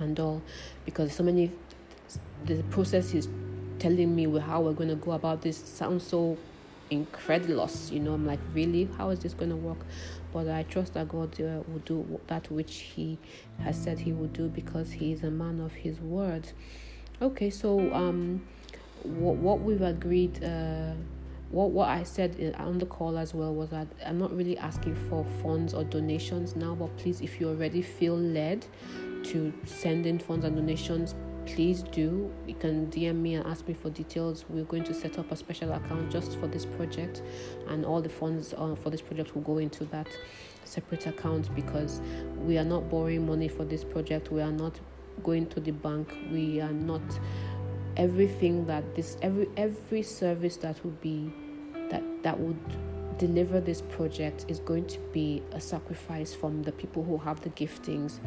and 0.00 0.18
all, 0.20 0.42
because 0.84 1.12
so 1.12 1.22
many 1.22 1.50
the 2.44 2.62
process 2.64 3.14
is 3.14 3.28
telling 3.78 4.14
me 4.14 4.24
how 4.38 4.60
we're 4.60 4.72
going 4.72 4.88
to 4.88 4.96
go 4.96 5.12
about 5.12 5.42
this 5.42 5.56
sounds 5.56 6.06
so 6.06 6.36
incredulous. 6.90 7.90
You 7.90 8.00
know, 8.00 8.14
I'm 8.14 8.26
like, 8.26 8.40
really? 8.54 8.88
How 8.96 9.10
is 9.10 9.20
this 9.20 9.34
going 9.34 9.50
to 9.50 9.56
work? 9.56 9.78
But 10.32 10.48
I 10.48 10.62
trust 10.64 10.94
that 10.94 11.08
God 11.08 11.40
uh, 11.40 11.62
will 11.68 11.82
do 11.84 12.20
that 12.26 12.50
which 12.50 12.76
He 12.76 13.18
has 13.60 13.76
said 13.76 13.98
He 13.98 14.12
will 14.12 14.28
do 14.28 14.48
because 14.48 14.90
He 14.90 15.12
is 15.12 15.22
a 15.22 15.30
man 15.30 15.60
of 15.60 15.72
His 15.72 16.00
word. 16.00 16.48
Okay, 17.20 17.50
so 17.50 17.92
um, 17.92 18.46
what 19.02 19.36
what 19.36 19.60
we've 19.60 19.82
agreed. 19.82 20.42
Uh, 20.42 20.92
what 21.50 21.70
what 21.70 21.88
I 21.88 22.02
said 22.02 22.54
on 22.58 22.76
the 22.76 22.84
call 22.84 23.16
as 23.16 23.32
well 23.32 23.54
was 23.54 23.70
that 23.70 23.86
I'm 24.04 24.18
not 24.18 24.36
really 24.36 24.58
asking 24.58 24.94
for 25.08 25.24
funds 25.42 25.72
or 25.72 25.82
donations 25.82 26.54
now, 26.54 26.74
but 26.74 26.94
please, 26.98 27.22
if 27.22 27.40
you 27.40 27.48
already 27.48 27.80
feel 27.80 28.18
led 28.18 28.66
to 29.24 29.52
send 29.64 30.06
in 30.06 30.18
funds 30.18 30.44
and 30.44 30.54
donations, 30.54 31.14
please 31.54 31.82
do. 31.82 32.30
You 32.46 32.54
can 32.54 32.86
DM 32.88 33.16
me 33.16 33.34
and 33.34 33.46
ask 33.46 33.66
me 33.66 33.74
for 33.74 33.90
details. 33.90 34.44
We're 34.48 34.64
going 34.64 34.84
to 34.84 34.94
set 34.94 35.18
up 35.18 35.32
a 35.32 35.36
special 35.36 35.72
account 35.72 36.10
just 36.10 36.38
for 36.38 36.46
this 36.46 36.64
project, 36.64 37.22
and 37.68 37.84
all 37.84 38.02
the 38.02 38.08
funds 38.08 38.54
uh, 38.56 38.74
for 38.74 38.90
this 38.90 39.00
project 39.00 39.34
will 39.34 39.42
go 39.42 39.58
into 39.58 39.84
that 39.86 40.08
separate 40.64 41.06
account 41.06 41.54
because 41.54 42.00
we 42.36 42.58
are 42.58 42.64
not 42.64 42.90
borrowing 42.90 43.26
money 43.26 43.48
for 43.48 43.64
this 43.64 43.82
project. 43.82 44.30
We 44.30 44.42
are 44.42 44.52
not 44.52 44.78
going 45.22 45.46
to 45.48 45.60
the 45.60 45.72
bank. 45.72 46.14
We 46.30 46.60
are 46.60 46.72
not 46.72 47.02
everything 47.96 48.66
that 48.66 48.94
this 48.94 49.16
every 49.22 49.48
every 49.56 50.02
service 50.02 50.56
that 50.58 50.84
would 50.84 51.00
be 51.00 51.32
that 51.90 52.02
that 52.22 52.38
would 52.38 52.60
deliver 53.18 53.60
this 53.60 53.82
project 53.82 54.44
is 54.48 54.60
going 54.60 54.86
to 54.86 54.98
be 55.12 55.42
a 55.52 55.60
sacrifice 55.60 56.34
from 56.34 56.62
the 56.62 56.72
people 56.72 57.02
who 57.02 57.18
have 57.18 57.40
the 57.40 57.50
giftings 57.50 58.20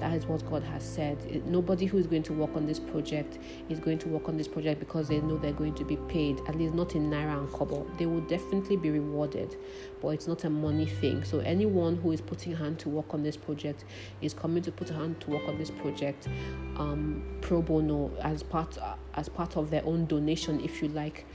that 0.00 0.12
is 0.12 0.26
what 0.26 0.44
God 0.50 0.62
has 0.64 0.82
said. 0.82 1.46
Nobody 1.46 1.86
who 1.86 1.98
is 1.98 2.06
going 2.06 2.24
to 2.24 2.32
work 2.32 2.50
on 2.56 2.66
this 2.66 2.78
project 2.78 3.38
is 3.68 3.78
going 3.78 3.98
to 4.00 4.08
work 4.08 4.28
on 4.28 4.36
this 4.36 4.48
project 4.48 4.80
because 4.80 5.08
they 5.08 5.20
know 5.20 5.38
they're 5.38 5.52
going 5.52 5.74
to 5.74 5.84
be 5.84 5.96
paid, 6.08 6.40
at 6.48 6.56
least 6.56 6.74
not 6.74 6.94
in 6.94 7.10
Naira 7.10 7.38
and 7.38 7.50
Kobo. 7.50 7.86
They 7.96 8.06
will 8.06 8.20
definitely 8.22 8.76
be 8.76 8.90
rewarded, 8.90 9.56
but 10.04 10.10
it's 10.10 10.28
not 10.28 10.44
a 10.44 10.50
money 10.50 10.84
thing. 10.84 11.24
So, 11.24 11.38
anyone 11.40 11.96
who 11.96 12.12
is 12.12 12.20
putting 12.20 12.54
hand 12.54 12.78
to 12.80 12.90
work 12.90 13.14
on 13.14 13.22
this 13.22 13.38
project 13.38 13.86
is 14.20 14.34
coming 14.34 14.62
to 14.62 14.70
put 14.70 14.90
a 14.90 14.92
hand 14.92 15.18
to 15.22 15.30
work 15.30 15.48
on 15.48 15.56
this 15.56 15.70
project 15.70 16.28
um, 16.76 17.22
pro 17.40 17.62
bono 17.62 18.10
as 18.20 18.42
part, 18.42 18.76
as 19.14 19.30
part 19.30 19.56
of 19.56 19.70
their 19.70 19.84
own 19.86 20.04
donation, 20.04 20.60
if 20.60 20.82
you 20.82 20.88
like 20.88 21.26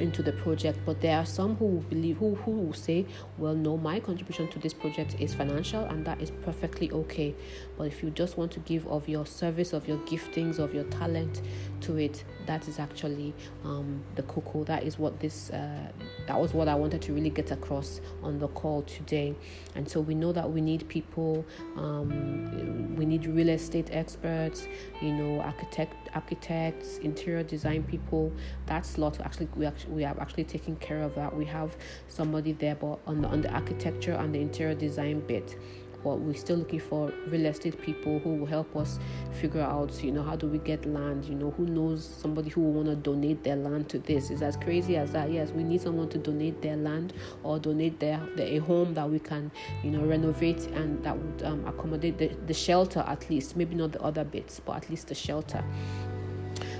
into 0.00 0.22
the 0.22 0.32
project. 0.32 0.78
But 0.86 1.00
there 1.00 1.18
are 1.18 1.26
some 1.26 1.56
who 1.56 1.84
believe 1.90 2.16
who, 2.16 2.34
who 2.36 2.52
will 2.52 2.72
say 2.72 3.04
well 3.38 3.54
no 3.54 3.76
my 3.76 4.00
contribution 4.00 4.48
to 4.48 4.58
this 4.58 4.72
project 4.72 5.16
is 5.18 5.34
financial 5.34 5.84
and 5.84 6.04
that 6.06 6.20
is 6.20 6.30
perfectly 6.30 6.90
okay. 6.90 7.34
But 7.76 7.84
if 7.84 8.02
you 8.02 8.10
just 8.10 8.36
want 8.38 8.52
to 8.52 8.60
give 8.60 8.86
of 8.88 9.08
your 9.08 9.26
service 9.26 9.72
of 9.72 9.86
your 9.86 9.98
giftings 9.98 10.58
of 10.58 10.74
your 10.74 10.84
talent 10.84 11.42
to 11.82 11.98
it 11.98 12.24
that 12.46 12.66
is 12.68 12.78
actually 12.78 13.34
um, 13.64 14.02
the 14.16 14.22
cocoa. 14.22 14.64
That 14.64 14.82
is 14.82 14.98
what 14.98 15.20
this 15.20 15.50
uh, 15.50 15.92
that 16.26 16.40
was 16.40 16.54
what 16.54 16.68
i 16.68 16.74
wanted 16.74 17.02
to 17.02 17.12
really 17.12 17.30
get 17.30 17.50
across 17.50 17.81
on 18.22 18.38
the 18.38 18.48
call 18.48 18.82
today. 18.82 19.34
And 19.74 19.88
so 19.88 20.00
we 20.00 20.14
know 20.14 20.32
that 20.32 20.50
we 20.50 20.60
need 20.60 20.88
people 20.88 21.44
um, 21.76 22.94
we 22.96 23.04
need 23.04 23.26
real 23.26 23.48
estate 23.48 23.88
experts 23.92 24.68
you 25.00 25.12
know 25.12 25.40
architect 25.40 26.08
architects 26.14 26.98
interior 26.98 27.42
design 27.42 27.82
people. 27.84 28.32
That 28.66 28.84
slot 28.86 29.20
actually 29.20 29.48
we 29.56 29.66
actually 29.66 29.92
we 29.92 30.02
have 30.02 30.18
actually 30.18 30.44
taken 30.44 30.76
care 30.76 31.02
of 31.02 31.14
that. 31.14 31.34
We 31.34 31.44
have 31.46 31.76
somebody 32.08 32.52
there, 32.52 32.74
but 32.74 32.98
on 33.06 33.22
the 33.22 33.28
on 33.28 33.42
the 33.42 33.50
architecture 33.50 34.12
and 34.12 34.34
the 34.34 34.40
interior 34.40 34.74
design 34.74 35.20
bit 35.20 35.56
but 36.02 36.20
we're 36.20 36.34
still 36.34 36.56
looking 36.56 36.80
for 36.80 37.12
real 37.28 37.46
estate 37.46 37.80
people 37.80 38.18
who 38.20 38.34
will 38.36 38.46
help 38.46 38.74
us 38.76 38.98
figure 39.40 39.60
out, 39.60 40.02
you 40.02 40.12
know, 40.12 40.22
how 40.22 40.36
do 40.36 40.46
we 40.46 40.58
get 40.58 40.84
land? 40.86 41.24
You 41.24 41.34
know, 41.34 41.50
who 41.52 41.66
knows 41.66 42.04
somebody 42.04 42.50
who 42.50 42.60
will 42.60 42.72
want 42.72 42.88
to 42.88 42.96
donate 42.96 43.44
their 43.44 43.56
land 43.56 43.88
to 43.90 43.98
this? 43.98 44.30
Is 44.30 44.42
as 44.42 44.56
crazy 44.56 44.96
as 44.96 45.12
that? 45.12 45.30
Yes, 45.30 45.50
we 45.50 45.62
need 45.64 45.80
someone 45.80 46.08
to 46.10 46.18
donate 46.18 46.62
their 46.62 46.76
land 46.76 47.12
or 47.42 47.58
donate 47.58 48.00
their, 48.00 48.20
their 48.36 48.46
a 48.46 48.58
home 48.58 48.94
that 48.94 49.08
we 49.08 49.18
can, 49.18 49.50
you 49.82 49.90
know, 49.90 50.04
renovate 50.04 50.66
and 50.68 51.02
that 51.04 51.16
would 51.16 51.42
um, 51.44 51.64
accommodate 51.66 52.18
the, 52.18 52.28
the 52.46 52.54
shelter 52.54 53.04
at 53.06 53.28
least. 53.30 53.56
Maybe 53.56 53.74
not 53.74 53.92
the 53.92 54.02
other 54.02 54.24
bits, 54.24 54.60
but 54.60 54.76
at 54.76 54.90
least 54.90 55.08
the 55.08 55.14
shelter. 55.14 55.64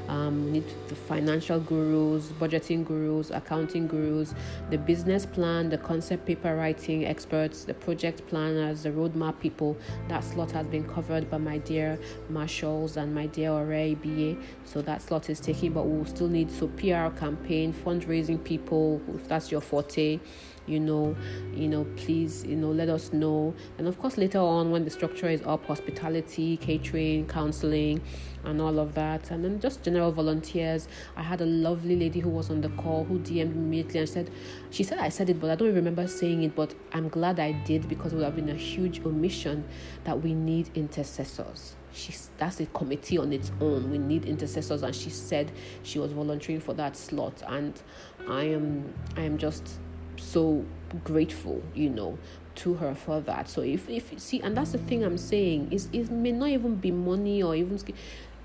Um, 0.09 0.45
we 0.45 0.51
need 0.53 0.65
the 0.89 0.95
financial 0.95 1.61
gurus, 1.61 2.33
budgeting 2.41 2.85
gurus, 2.85 3.31
accounting 3.31 3.87
gurus, 3.87 4.35
the 4.71 4.79
business 4.79 5.27
plan, 5.27 5.69
the 5.69 5.79
concept 5.79 6.27
paper 6.27 6.57
writing 6.57 7.07
experts, 7.07 7.65
the 7.65 7.75
project 7.75 8.27
planners, 8.27 8.83
the 8.83 8.91
roadmap 8.91 9.41
people. 9.41 9.77
That 10.09 10.25
slot 10.25 10.51
has 10.53 10.67
been 10.67 10.89
covered 10.89 11.31
by 11.31 11.39
my 11.39 11.59
dear 11.59 11.99
Marshals 12.29 12.97
and 12.97 13.15
my 13.15 13.27
dear 13.27 13.51
Ore 13.51 13.95
BA. 13.95 14.37
So 14.65 14.83
that 14.83 15.03
slot 15.03 15.31
is 15.31 15.41
taken, 15.41 15.73
but 15.73 15.87
we'll 15.87 16.07
still 16.07 16.29
need 16.29 16.51
so 16.51 16.69
PR 16.69 17.17
campaign, 17.19 17.73
fundraising 17.73 18.43
people, 18.43 19.01
if 19.15 19.29
that's 19.29 19.51
your 19.51 19.61
forte 19.61 20.21
you 20.67 20.79
know 20.79 21.17
you 21.55 21.69
know 21.69 21.85
please 21.97 22.45
you 22.45 22.57
know 22.57 22.71
let 22.71 22.89
us 22.89 23.13
know. 23.13 23.55
And 23.79 23.87
of 23.87 23.99
course 23.99 24.17
later 24.17 24.39
on 24.39 24.71
when 24.71 24.85
the 24.85 24.91
structure 24.91 25.29
is 25.29 25.43
up 25.43 25.67
hospitality 25.67 26.57
catering 26.57 27.27
counseling 27.27 28.01
and 28.45 28.61
all 28.61 28.79
of 28.79 28.95
that. 28.95 29.31
And 29.31 29.45
then 29.45 29.61
just 29.61 29.83
general 29.83 30.13
volunteers. 30.13 30.89
I 31.17 31.23
had 31.23 31.41
a 31.41 31.47
lovely 31.47 31.97
lady 31.97 32.21
who 32.21 32.31
was 32.31 32.51
on 32.51 32.61
the 32.61 32.71
call 32.71 33.05
who 33.05 33.19
dm'd 33.19 33.55
me 33.55 33.73
immediately 33.73 34.01
and 34.01 34.09
said 34.09 34.31
she 34.71 34.83
said 34.83 34.99
i 34.99 35.09
said 35.09 35.31
it 35.31 35.41
but 35.41 35.51
i 35.51 35.55
don't 35.55 35.75
remember 35.75 36.07
saying 36.07 36.43
it 36.43 36.55
but 36.55 36.75
i'm 36.93 37.09
glad 37.09 37.41
i 37.41 37.53
did 37.53 37.89
because 37.89 38.13
it 38.13 38.17
would 38.17 38.25
have 38.25 38.37
been 38.37 38.51
a 38.51 38.55
huge 38.55 39.01
omission 39.05 39.65
that 40.05 40.21
we 40.21 40.35
need 40.35 40.71
intercessors. 40.75 41.77
She's 41.95 42.31
that's 42.39 42.61
a 42.61 42.67
committee 42.67 43.19
on 43.19 43.33
its 43.33 43.53
own. 43.61 43.91
We 43.91 43.99
need 43.99 44.25
intercessors 44.25 44.83
and 44.83 44.95
she 44.95 45.11
said 45.11 45.53
she 45.83 45.99
was 45.99 46.13
volunteering 46.13 46.61
for 46.61 46.75
that 46.75 46.97
slot. 46.97 47.43
And 47.47 47.81
i 48.29 48.45
am 48.45 48.93
i 49.17 49.23
am 49.23 49.37
just 49.37 49.79
so 50.23 50.65
grateful, 51.05 51.63
you 51.75 51.91
know, 51.91 52.19
to 52.57 52.75
her 52.75 52.95
for 52.95 53.21
that. 53.23 53.49
So 53.49 53.63
if 53.63 53.89
if 53.89 54.19
see, 54.21 54.41
and 54.41 54.57
that's 54.57 54.73
the 54.73 54.79
thing 54.79 55.03
I'm 55.05 55.19
saying 55.19 55.73
is 55.73 55.89
it 55.93 56.11
may 56.11 56.33
not 56.33 56.49
even 56.49 56.77
be 56.77 56.91
money 56.91 57.43
or 57.43 57.55
even 57.55 57.79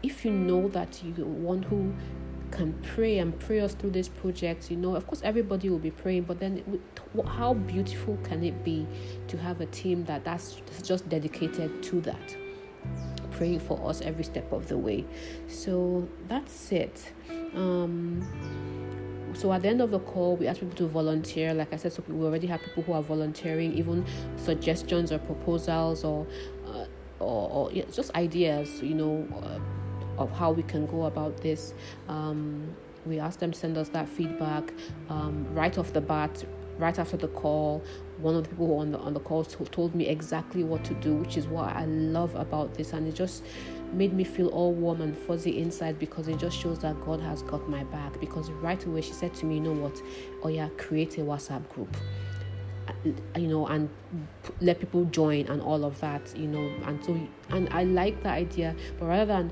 if 0.03 0.25
you 0.25 0.31
know 0.31 0.67
that 0.69 1.03
you 1.03 1.13
one 1.25 1.63
who 1.63 1.93
can 2.51 2.73
pray 2.95 3.17
and 3.19 3.37
pray 3.39 3.59
us 3.59 3.73
through 3.73 3.89
this 3.89 4.07
project 4.07 4.71
you 4.71 4.77
know 4.77 4.95
of 4.95 5.05
course 5.05 5.19
everybody 5.21 5.69
will 5.69 5.79
be 5.79 5.91
praying 5.91 6.23
but 6.23 6.39
then 6.39 6.79
how 7.27 7.53
beautiful 7.53 8.17
can 8.23 8.41
it 8.41 8.63
be 8.63 8.87
to 9.27 9.35
have 9.35 9.59
a 9.59 9.65
team 9.65 10.05
that 10.05 10.23
that's 10.23 10.61
just 10.81 11.09
dedicated 11.09 11.83
to 11.83 11.99
that 11.99 12.37
praying 13.37 13.59
for 13.59 13.79
us 13.87 14.01
every 14.01 14.23
step 14.23 14.51
of 14.51 14.67
the 14.67 14.77
way. 14.77 15.05
So 15.47 16.07
that's 16.27 16.71
it. 16.71 17.13
Um, 17.55 18.27
so 19.37 19.53
at 19.53 19.61
the 19.61 19.67
end 19.67 19.81
of 19.81 19.91
the 19.91 19.99
call, 19.99 20.35
we 20.35 20.47
ask 20.47 20.59
people 20.59 20.75
to 20.77 20.87
volunteer. 20.87 21.53
Like 21.53 21.71
I 21.71 21.77
said, 21.77 21.93
so 21.93 22.03
we 22.07 22.25
already 22.25 22.47
have 22.47 22.61
people 22.61 22.83
who 22.83 22.93
are 22.93 23.03
volunteering, 23.03 23.73
even 23.73 24.05
suggestions 24.35 25.11
or 25.11 25.19
proposals 25.19 26.03
or 26.03 26.25
uh, 26.65 26.85
or, 27.19 27.49
or 27.49 27.71
yeah, 27.71 27.83
just 27.91 28.13
ideas, 28.15 28.81
you 28.81 28.95
know, 28.95 29.27
uh, 29.43 30.21
of 30.21 30.31
how 30.31 30.51
we 30.51 30.63
can 30.63 30.85
go 30.87 31.05
about 31.05 31.37
this. 31.37 31.73
Um, 32.07 32.75
we 33.05 33.19
ask 33.19 33.39
them 33.39 33.51
to 33.51 33.57
send 33.57 33.77
us 33.77 33.89
that 33.89 34.09
feedback 34.09 34.73
um, 35.09 35.47
right 35.53 35.77
off 35.77 35.93
the 35.93 36.01
bat 36.01 36.43
right 36.77 36.97
after 36.99 37.17
the 37.17 37.27
call, 37.29 37.83
one 38.19 38.35
of 38.35 38.43
the 38.43 38.49
people 38.49 38.77
on 38.77 38.91
the 38.91 38.99
on 38.99 39.13
the 39.13 39.19
call 39.19 39.43
told 39.43 39.95
me 39.95 40.07
exactly 40.07 40.63
what 40.63 40.83
to 40.83 40.93
do, 40.95 41.15
which 41.15 41.37
is 41.37 41.47
what 41.47 41.75
I 41.75 41.85
love 41.85 42.35
about 42.35 42.75
this, 42.75 42.93
and 42.93 43.07
it 43.07 43.15
just 43.15 43.43
made 43.93 44.13
me 44.13 44.23
feel 44.23 44.47
all 44.49 44.73
warm 44.73 45.01
and 45.01 45.17
fuzzy 45.17 45.59
inside 45.59 45.99
because 45.99 46.27
it 46.27 46.37
just 46.37 46.57
shows 46.57 46.79
that 46.79 46.99
God 47.05 47.19
has 47.21 47.41
got 47.43 47.67
my 47.69 47.83
back. 47.85 48.19
Because 48.19 48.49
right 48.51 48.83
away 48.85 49.01
she 49.01 49.13
said 49.13 49.33
to 49.35 49.45
me, 49.45 49.55
"You 49.55 49.61
know 49.61 49.73
what? 49.73 50.01
Oh 50.43 50.49
yeah, 50.49 50.69
create 50.77 51.17
a 51.17 51.21
WhatsApp 51.21 51.67
group." 51.69 51.95
Uh, 52.87 52.93
you 53.37 53.47
know 53.47 53.67
and 53.67 53.89
let 54.61 54.79
people 54.79 55.03
join 55.05 55.45
and 55.47 55.61
all 55.61 55.83
of 55.83 55.99
that 55.99 56.21
you 56.37 56.47
know 56.47 56.71
and 56.85 57.03
so 57.03 57.19
and 57.49 57.67
i 57.73 57.83
like 57.83 58.23
the 58.23 58.29
idea 58.29 58.73
but 58.97 59.07
rather 59.07 59.25
than 59.25 59.51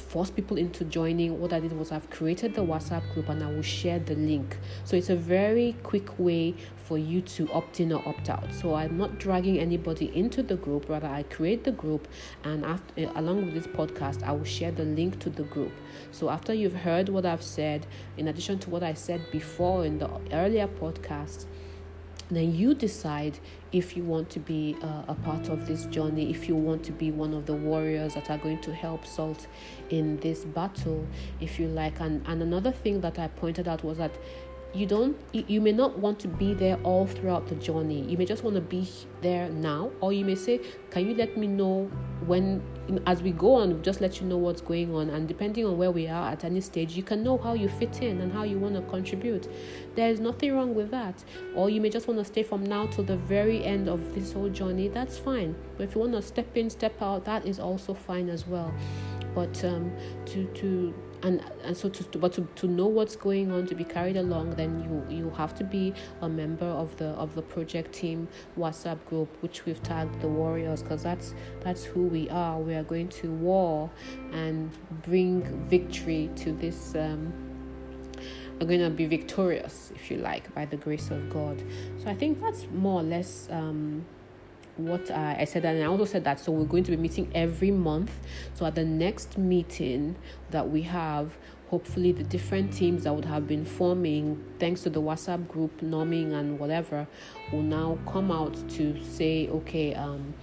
force 0.00 0.30
people 0.30 0.56
into 0.56 0.84
joining, 0.84 1.40
what 1.40 1.52
I 1.52 1.60
did 1.60 1.72
was 1.72 1.92
I've 1.92 2.08
created 2.10 2.54
the 2.54 2.62
WhatsApp 2.62 3.02
group 3.14 3.28
and 3.28 3.42
I 3.42 3.48
will 3.48 3.62
share 3.62 3.98
the 3.98 4.14
link. 4.14 4.56
So 4.84 4.96
it's 4.96 5.10
a 5.10 5.16
very 5.16 5.76
quick 5.82 6.18
way 6.18 6.54
for 6.76 6.98
you 6.98 7.20
to 7.20 7.50
opt 7.52 7.80
in 7.80 7.92
or 7.92 8.06
opt 8.08 8.30
out. 8.30 8.52
So 8.52 8.74
I'm 8.74 8.96
not 8.96 9.18
dragging 9.18 9.58
anybody 9.58 10.16
into 10.16 10.42
the 10.42 10.56
group, 10.56 10.88
rather, 10.88 11.08
I 11.08 11.24
create 11.24 11.64
the 11.64 11.72
group 11.72 12.08
and 12.44 12.64
after, 12.64 12.92
eh, 12.96 13.10
along 13.16 13.46
with 13.46 13.54
this 13.54 13.66
podcast, 13.66 14.22
I 14.22 14.32
will 14.32 14.44
share 14.44 14.70
the 14.70 14.84
link 14.84 15.18
to 15.20 15.30
the 15.30 15.42
group. 15.44 15.72
So 16.12 16.30
after 16.30 16.54
you've 16.54 16.74
heard 16.74 17.08
what 17.08 17.26
I've 17.26 17.42
said, 17.42 17.86
in 18.16 18.28
addition 18.28 18.58
to 18.60 18.70
what 18.70 18.82
I 18.82 18.94
said 18.94 19.30
before 19.30 19.84
in 19.84 19.98
the 19.98 20.10
earlier 20.32 20.68
podcast, 20.68 21.46
then 22.30 22.54
you 22.54 22.74
decide 22.74 23.38
if 23.72 23.96
you 23.96 24.04
want 24.04 24.30
to 24.30 24.40
be 24.40 24.76
uh, 24.82 25.02
a 25.08 25.14
part 25.14 25.48
of 25.48 25.66
this 25.66 25.84
journey, 25.86 26.30
if 26.30 26.48
you 26.48 26.56
want 26.56 26.82
to 26.84 26.92
be 26.92 27.10
one 27.10 27.34
of 27.34 27.46
the 27.46 27.54
warriors 27.54 28.14
that 28.14 28.30
are 28.30 28.38
going 28.38 28.60
to 28.62 28.74
help 28.74 29.06
Salt 29.06 29.46
in 29.90 30.18
this 30.18 30.44
battle, 30.44 31.06
if 31.40 31.58
you 31.60 31.68
like. 31.68 32.00
And, 32.00 32.26
and 32.26 32.42
another 32.42 32.72
thing 32.72 33.00
that 33.02 33.18
I 33.18 33.28
pointed 33.28 33.68
out 33.68 33.84
was 33.84 33.98
that 33.98 34.12
you 34.74 34.86
don't 34.86 35.16
you 35.32 35.60
may 35.60 35.72
not 35.72 35.98
want 35.98 36.18
to 36.20 36.28
be 36.28 36.52
there 36.52 36.78
all 36.82 37.06
throughout 37.06 37.46
the 37.46 37.54
journey. 37.54 38.02
You 38.02 38.18
may 38.18 38.26
just 38.26 38.44
want 38.44 38.56
to 38.56 38.60
be 38.60 38.88
there 39.22 39.48
now. 39.48 39.90
Or 40.00 40.12
you 40.12 40.24
may 40.24 40.34
say 40.34 40.60
can 40.90 41.08
you 41.08 41.14
let 41.14 41.36
me 41.36 41.46
know 41.46 41.90
when 42.26 42.62
as 43.06 43.22
we 43.22 43.32
go 43.32 43.54
on 43.54 43.82
just 43.82 44.00
let 44.00 44.20
you 44.20 44.26
know 44.26 44.36
what's 44.36 44.60
going 44.60 44.94
on. 44.94 45.10
And 45.10 45.26
depending 45.26 45.64
on 45.64 45.78
where 45.78 45.90
we 45.90 46.06
are 46.08 46.30
at 46.30 46.44
any 46.44 46.60
stage 46.60 46.94
you 46.94 47.02
can 47.02 47.22
know 47.22 47.38
how 47.38 47.54
you 47.54 47.68
fit 47.68 48.02
in 48.02 48.20
and 48.20 48.32
how 48.32 48.42
you 48.42 48.58
want 48.58 48.74
to 48.74 48.82
contribute. 48.82 49.48
There 49.94 50.10
is 50.10 50.20
nothing 50.20 50.54
wrong 50.54 50.74
with 50.74 50.90
that. 50.90 51.24
Or 51.54 51.70
you 51.70 51.80
may 51.80 51.88
just 51.88 52.06
want 52.06 52.18
to 52.20 52.24
stay 52.24 52.42
from 52.42 52.64
now 52.64 52.86
till 52.86 53.04
the 53.04 53.16
very 53.16 53.64
end 53.64 53.88
of 53.88 54.14
this 54.14 54.32
whole 54.32 54.50
journey. 54.50 54.88
That's 54.88 55.18
fine. 55.18 55.56
But 55.76 55.84
if 55.84 55.94
you 55.94 56.02
want 56.02 56.12
to 56.12 56.22
step 56.22 56.56
in 56.56 56.68
step 56.68 57.00
out 57.00 57.24
that 57.24 57.46
is 57.46 57.58
also 57.58 57.94
fine 57.94 58.28
as 58.28 58.46
well. 58.46 58.74
But 59.34 59.64
um, 59.64 59.92
to 60.26 60.46
to 60.46 60.94
and 61.22 61.42
and 61.64 61.76
so 61.76 61.88
to 61.88 62.18
but 62.18 62.32
to, 62.32 62.46
to 62.56 62.66
know 62.66 62.86
what's 62.86 63.16
going 63.16 63.50
on 63.50 63.66
to 63.66 63.74
be 63.74 63.84
carried 63.84 64.16
along 64.16 64.50
then 64.50 64.80
you 64.80 65.16
you 65.16 65.30
have 65.30 65.54
to 65.54 65.64
be 65.64 65.92
a 66.22 66.28
member 66.28 66.66
of 66.66 66.96
the 66.96 67.08
of 67.08 67.34
the 67.34 67.42
project 67.42 67.92
team 67.92 68.28
whatsapp 68.58 68.98
group 69.06 69.28
which 69.42 69.64
we've 69.64 69.82
tagged 69.82 70.20
the 70.20 70.28
warriors 70.28 70.82
because 70.82 71.02
that's 71.02 71.34
that's 71.60 71.84
who 71.84 72.02
we 72.02 72.28
are. 72.30 72.58
We 72.60 72.74
are 72.74 72.82
going 72.82 73.08
to 73.08 73.30
war 73.32 73.90
and 74.32 74.70
bring 75.02 75.42
victory 75.68 76.30
to 76.36 76.52
this 76.52 76.94
um 76.94 77.32
are 78.60 78.64
going 78.64 78.80
to 78.80 78.88
be 78.88 79.04
victorious 79.04 79.92
if 79.94 80.10
you 80.10 80.16
like 80.16 80.54
by 80.54 80.64
the 80.64 80.76
grace 80.78 81.10
of 81.10 81.28
god. 81.30 81.62
So 82.02 82.10
i 82.10 82.14
think 82.14 82.40
that's 82.40 82.66
more 82.72 83.00
or 83.00 83.04
less 83.04 83.48
um 83.50 84.04
what 84.76 85.10
I, 85.10 85.38
I 85.40 85.44
said 85.44 85.64
and 85.64 85.82
I 85.82 85.86
also 85.86 86.04
said 86.04 86.24
that 86.24 86.38
so 86.38 86.52
we're 86.52 86.64
going 86.64 86.84
to 86.84 86.90
be 86.90 86.96
meeting 86.96 87.30
every 87.34 87.70
month. 87.70 88.12
So 88.54 88.66
at 88.66 88.74
the 88.74 88.84
next 88.84 89.38
meeting 89.38 90.16
that 90.50 90.68
we 90.68 90.82
have, 90.82 91.36
hopefully 91.68 92.12
the 92.12 92.24
different 92.24 92.72
teams 92.72 93.04
that 93.04 93.14
would 93.14 93.24
have 93.24 93.48
been 93.48 93.64
forming 93.64 94.42
thanks 94.58 94.82
to 94.82 94.90
the 94.90 95.00
WhatsApp 95.00 95.48
group 95.48 95.80
norming 95.80 96.32
and 96.32 96.58
whatever 96.58 97.06
will 97.52 97.62
now 97.62 97.98
come 98.06 98.30
out 98.30 98.54
to 98.70 99.02
say, 99.02 99.48
okay, 99.48 99.94
um, 99.94 100.34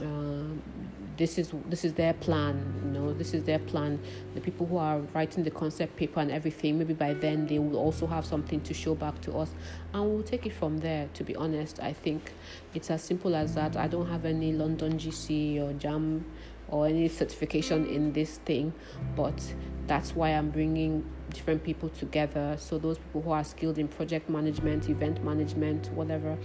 uh, 0.00 0.99
this 1.20 1.36
is 1.36 1.52
this 1.68 1.84
is 1.84 1.92
their 1.92 2.14
plan 2.14 2.56
you 2.82 2.90
know 2.98 3.12
this 3.12 3.34
is 3.34 3.44
their 3.44 3.58
plan. 3.58 4.00
The 4.34 4.40
people 4.40 4.66
who 4.66 4.78
are 4.78 4.98
writing 5.14 5.44
the 5.44 5.50
concept 5.50 5.96
paper 5.96 6.20
and 6.20 6.30
everything 6.30 6.78
maybe 6.78 6.94
by 6.94 7.12
then 7.12 7.46
they 7.46 7.58
will 7.58 7.76
also 7.76 8.06
have 8.06 8.24
something 8.24 8.60
to 8.62 8.72
show 8.72 8.94
back 8.94 9.20
to 9.22 9.36
us. 9.36 9.50
And 9.92 10.02
we'll 10.02 10.22
take 10.22 10.46
it 10.46 10.54
from 10.54 10.78
there 10.78 11.08
to 11.14 11.22
be 11.22 11.36
honest. 11.36 11.80
I 11.80 11.92
think 11.92 12.32
it's 12.74 12.90
as 12.90 13.02
simple 13.02 13.36
as 13.36 13.54
that. 13.54 13.76
I 13.76 13.86
don't 13.86 14.08
have 14.08 14.24
any 14.24 14.52
london 14.52 14.98
GCE 14.98 15.60
or 15.60 15.72
JAMB 15.74 16.22
or 16.70 16.86
any 16.86 17.08
certification 17.08 17.86
in 17.86 18.12
this 18.12 18.38
thing 18.38 18.72
but 19.16 19.54
that's 19.86 20.14
why 20.14 20.30
i'm 20.30 20.50
bringing 20.50 21.04
different 21.30 21.62
people 21.62 21.88
together 21.90 22.56
so 22.58 22.78
those 22.78 22.98
people 22.98 23.22
who 23.22 23.30
are 23.30 23.44
skilled 23.44 23.78
in 23.78 23.86
project 23.88 24.28
management 24.28 24.88
event 24.88 25.22
management 25.24 25.90
whatever 25.92 26.36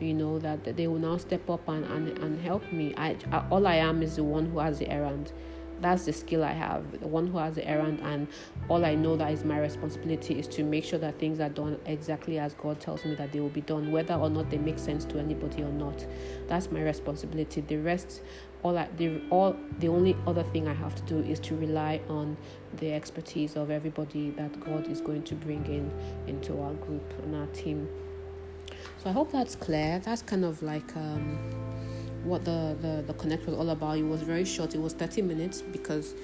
you 0.00 0.14
know 0.14 0.38
that, 0.38 0.62
that 0.62 0.76
they 0.76 0.86
will 0.86 0.98
now 0.98 1.16
step 1.16 1.50
up 1.50 1.66
and, 1.68 1.84
and, 1.86 2.18
and 2.18 2.40
help 2.40 2.72
me 2.72 2.94
I, 2.96 3.16
I 3.32 3.44
all 3.50 3.66
i 3.66 3.74
am 3.74 4.02
is 4.02 4.16
the 4.16 4.24
one 4.24 4.46
who 4.46 4.58
has 4.58 4.78
the 4.78 4.88
errand 4.88 5.32
that's 5.80 6.04
the 6.04 6.12
skill 6.12 6.44
I 6.44 6.52
have, 6.52 7.00
the 7.00 7.06
one 7.06 7.26
who 7.26 7.38
has 7.38 7.54
the 7.54 7.66
errand, 7.66 8.00
and 8.02 8.26
all 8.68 8.84
I 8.84 8.94
know 8.94 9.16
that 9.16 9.32
is 9.32 9.44
my 9.44 9.58
responsibility 9.58 10.38
is 10.38 10.46
to 10.48 10.64
make 10.64 10.84
sure 10.84 10.98
that 10.98 11.18
things 11.18 11.40
are 11.40 11.48
done 11.48 11.78
exactly 11.86 12.38
as 12.38 12.54
God 12.54 12.80
tells 12.80 13.04
me 13.04 13.14
that 13.14 13.32
they 13.32 13.40
will 13.40 13.48
be 13.48 13.60
done, 13.60 13.92
whether 13.92 14.14
or 14.14 14.28
not 14.28 14.50
they 14.50 14.58
make 14.58 14.78
sense 14.78 15.04
to 15.06 15.18
anybody 15.18 15.62
or 15.62 15.70
not. 15.70 16.04
That's 16.48 16.70
my 16.70 16.82
responsibility. 16.82 17.60
The 17.60 17.76
rest, 17.76 18.22
all 18.62 18.76
I, 18.76 18.88
the 18.96 19.20
all 19.30 19.56
the 19.78 19.88
only 19.88 20.16
other 20.26 20.42
thing 20.42 20.66
I 20.66 20.74
have 20.74 20.94
to 20.96 21.02
do 21.02 21.20
is 21.20 21.38
to 21.40 21.56
rely 21.56 22.00
on 22.08 22.36
the 22.78 22.92
expertise 22.92 23.56
of 23.56 23.70
everybody 23.70 24.30
that 24.30 24.58
God 24.60 24.88
is 24.88 25.00
going 25.00 25.22
to 25.24 25.34
bring 25.34 25.64
in 25.66 25.90
into 26.26 26.60
our 26.60 26.74
group 26.74 27.12
and 27.22 27.34
our 27.36 27.46
team. 27.48 27.88
So 28.98 29.10
I 29.10 29.12
hope 29.12 29.30
that's 29.30 29.54
clear. 29.54 30.00
That's 30.00 30.22
kind 30.22 30.44
of 30.44 30.62
like 30.62 30.96
um, 30.96 31.38
what 32.24 32.44
the, 32.44 32.76
the, 32.80 33.04
the 33.06 33.14
connect 33.14 33.46
was 33.46 33.54
all 33.54 33.70
about. 33.70 33.98
It 33.98 34.02
was 34.02 34.22
very 34.22 34.44
short, 34.44 34.74
it 34.74 34.80
was 34.80 34.92
30 34.92 35.22
minutes 35.22 35.62
because 35.62 36.14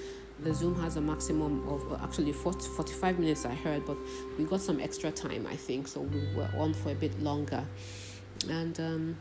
the 0.40 0.52
Zoom 0.52 0.80
has 0.80 0.96
a 0.96 1.00
maximum 1.00 1.66
of 1.68 2.00
actually 2.02 2.32
40, 2.32 2.68
45 2.70 3.18
minutes, 3.18 3.46
I 3.46 3.54
heard, 3.54 3.86
but 3.86 3.96
we 4.36 4.44
got 4.44 4.60
some 4.60 4.80
extra 4.80 5.10
time, 5.12 5.46
I 5.48 5.54
think, 5.54 5.86
so 5.86 6.00
we 6.00 6.20
were 6.34 6.50
on 6.56 6.74
for 6.74 6.90
a 6.90 6.94
bit 6.94 7.18
longer. 7.22 7.64
And 8.50 8.78
um, 8.80 9.16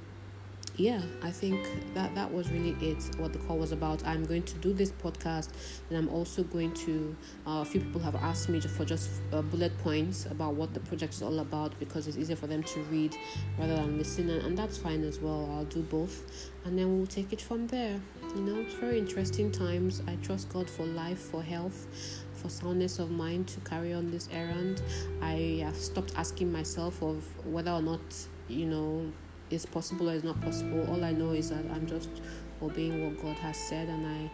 yeah, 0.75 1.01
I 1.21 1.29
think 1.29 1.67
that 1.93 2.15
that 2.15 2.33
was 2.33 2.49
really 2.51 2.75
it. 2.81 2.97
What 3.17 3.31
the 3.31 3.39
call 3.39 3.59
was 3.59 3.71
about. 3.71 4.05
I'm 4.07 4.25
going 4.25 4.41
to 4.43 4.55
do 4.55 4.73
this 4.73 4.91
podcast, 4.91 5.49
and 5.89 5.97
I'm 5.97 6.09
also 6.09 6.43
going 6.43 6.73
to. 6.73 7.15
Uh, 7.45 7.61
a 7.61 7.65
few 7.65 7.79
people 7.79 8.01
have 8.01 8.15
asked 8.15 8.49
me 8.49 8.59
for 8.59 8.83
just 8.83 9.09
uh, 9.31 9.43
bullet 9.43 9.77
points 9.79 10.25
about 10.25 10.55
what 10.55 10.73
the 10.73 10.79
project 10.79 11.13
is 11.13 11.21
all 11.21 11.39
about 11.39 11.77
because 11.79 12.07
it's 12.07 12.17
easier 12.17 12.35
for 12.35 12.47
them 12.47 12.63
to 12.63 12.79
read 12.83 13.15
rather 13.59 13.75
than 13.75 13.99
listen, 13.99 14.29
and, 14.31 14.41
and 14.43 14.57
that's 14.57 14.77
fine 14.77 15.03
as 15.03 15.19
well. 15.19 15.47
I'll 15.53 15.65
do 15.65 15.83
both, 15.83 16.51
and 16.65 16.77
then 16.77 16.97
we'll 16.97 17.07
take 17.07 17.31
it 17.31 17.41
from 17.41 17.67
there. 17.67 17.99
You 18.35 18.41
know, 18.41 18.59
it's 18.61 18.73
very 18.73 18.97
interesting 18.97 19.51
times. 19.51 20.01
I 20.07 20.15
trust 20.23 20.49
God 20.49 20.67
for 20.67 20.87
life, 20.87 21.19
for 21.19 21.43
health, 21.43 21.85
for 22.33 22.49
soundness 22.49 22.97
of 22.97 23.11
mind 23.11 23.47
to 23.49 23.59
carry 23.59 23.93
on 23.93 24.09
this 24.09 24.27
errand. 24.31 24.81
I 25.21 25.61
have 25.63 25.75
stopped 25.75 26.13
asking 26.17 26.51
myself 26.51 27.03
of 27.03 27.23
whether 27.45 27.71
or 27.71 27.81
not 27.83 28.01
you 28.49 28.65
know 28.65 29.11
is 29.53 29.65
possible 29.65 30.09
or 30.09 30.13
is 30.13 30.23
not 30.23 30.39
possible. 30.41 30.85
All 30.89 31.03
I 31.03 31.11
know 31.11 31.31
is 31.31 31.49
that 31.49 31.65
I'm 31.71 31.85
just 31.87 32.09
obeying 32.61 33.03
what 33.03 33.21
God 33.21 33.37
has 33.37 33.57
said, 33.57 33.87
and 33.87 34.05
I 34.05 34.31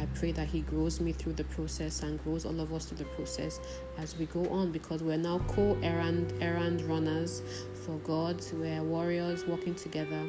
I 0.00 0.06
pray 0.14 0.32
that 0.32 0.48
He 0.48 0.60
grows 0.60 1.00
me 1.00 1.12
through 1.12 1.34
the 1.34 1.44
process 1.44 2.02
and 2.02 2.22
grows 2.22 2.46
all 2.46 2.58
of 2.60 2.72
us 2.72 2.86
through 2.86 2.98
the 2.98 3.10
process 3.16 3.60
as 3.98 4.16
we 4.16 4.26
go 4.26 4.48
on 4.48 4.72
because 4.72 5.02
we're 5.02 5.16
now 5.16 5.40
co 5.48 5.76
errand 5.82 6.32
errand 6.40 6.80
runners 6.82 7.42
for 7.84 7.96
God. 7.98 8.42
We're 8.52 8.82
warriors 8.82 9.46
working 9.46 9.74
together 9.74 10.22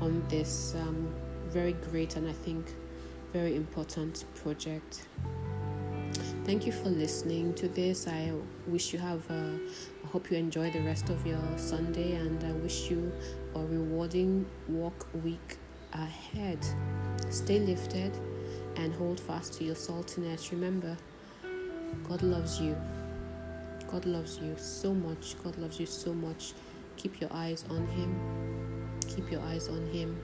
on 0.00 0.22
this 0.28 0.74
um, 0.76 1.12
very 1.48 1.72
great 1.72 2.16
and 2.16 2.28
I 2.28 2.32
think 2.32 2.74
very 3.32 3.56
important 3.56 4.24
project. 4.34 5.06
Thank 6.44 6.66
you 6.66 6.72
for 6.72 6.88
listening 6.88 7.54
to 7.54 7.68
this. 7.68 8.08
I 8.08 8.32
wish 8.66 8.92
you 8.92 8.98
have 8.98 9.28
a 9.30 9.58
hope 10.12 10.28
you 10.28 10.36
enjoy 10.36 10.68
the 10.72 10.80
rest 10.80 11.08
of 11.08 11.24
your 11.24 11.40
Sunday 11.56 12.16
and 12.16 12.42
I 12.42 12.50
wish 12.52 12.90
you 12.90 13.12
a 13.54 13.60
rewarding 13.60 14.44
walk 14.66 15.06
week 15.22 15.56
ahead. 15.92 16.58
Stay 17.30 17.60
lifted 17.60 18.12
and 18.74 18.92
hold 18.92 19.20
fast 19.20 19.52
to 19.54 19.64
your 19.64 19.76
saltiness. 19.76 20.50
Remember, 20.50 20.96
God 22.08 22.22
loves 22.22 22.60
you. 22.60 22.76
God 23.88 24.04
loves 24.04 24.38
you 24.38 24.56
so 24.56 24.92
much. 24.92 25.36
God 25.44 25.56
loves 25.58 25.78
you 25.78 25.86
so 25.86 26.12
much. 26.12 26.54
Keep 26.96 27.20
your 27.20 27.32
eyes 27.32 27.64
on 27.70 27.86
Him. 27.86 28.98
Keep 29.06 29.30
your 29.30 29.42
eyes 29.42 29.68
on 29.68 29.86
Him. 29.92 30.20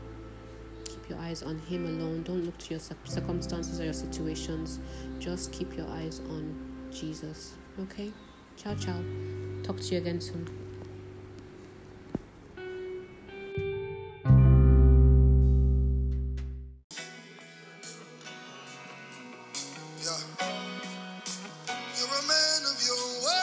keep 0.84 1.08
your 1.08 1.18
eyes 1.18 1.44
on 1.44 1.58
Him 1.60 1.84
alone. 1.86 2.24
Don't 2.24 2.44
look 2.44 2.58
to 2.58 2.70
your 2.70 2.80
circumstances 3.04 3.80
or 3.80 3.84
your 3.84 3.92
situations. 3.92 4.80
Just 5.20 5.52
keep 5.52 5.76
your 5.76 5.86
eyes 5.88 6.20
on 6.28 6.56
Jesus. 6.90 7.54
Okay? 7.80 8.12
Ciao, 8.56 8.74
ciao. 8.74 9.00
Talk 9.62 9.80
to 9.80 9.94
you 9.94 9.98
again 9.98 10.20
soon. 10.20 10.66
unbreakable 22.86 23.06
when 23.26 23.42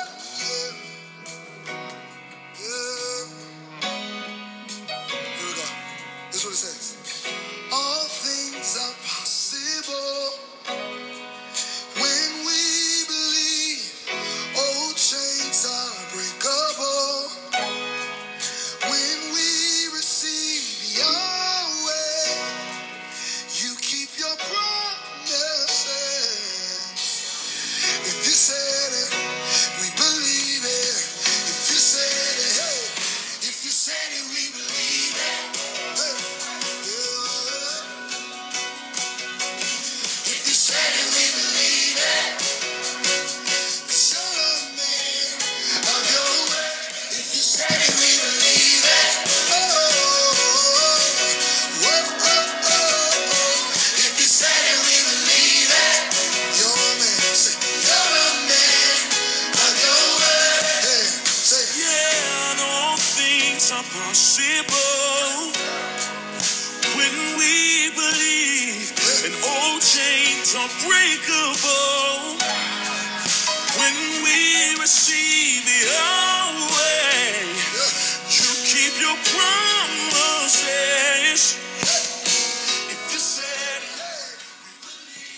we 6.43 6.49
receive 6.49 6.83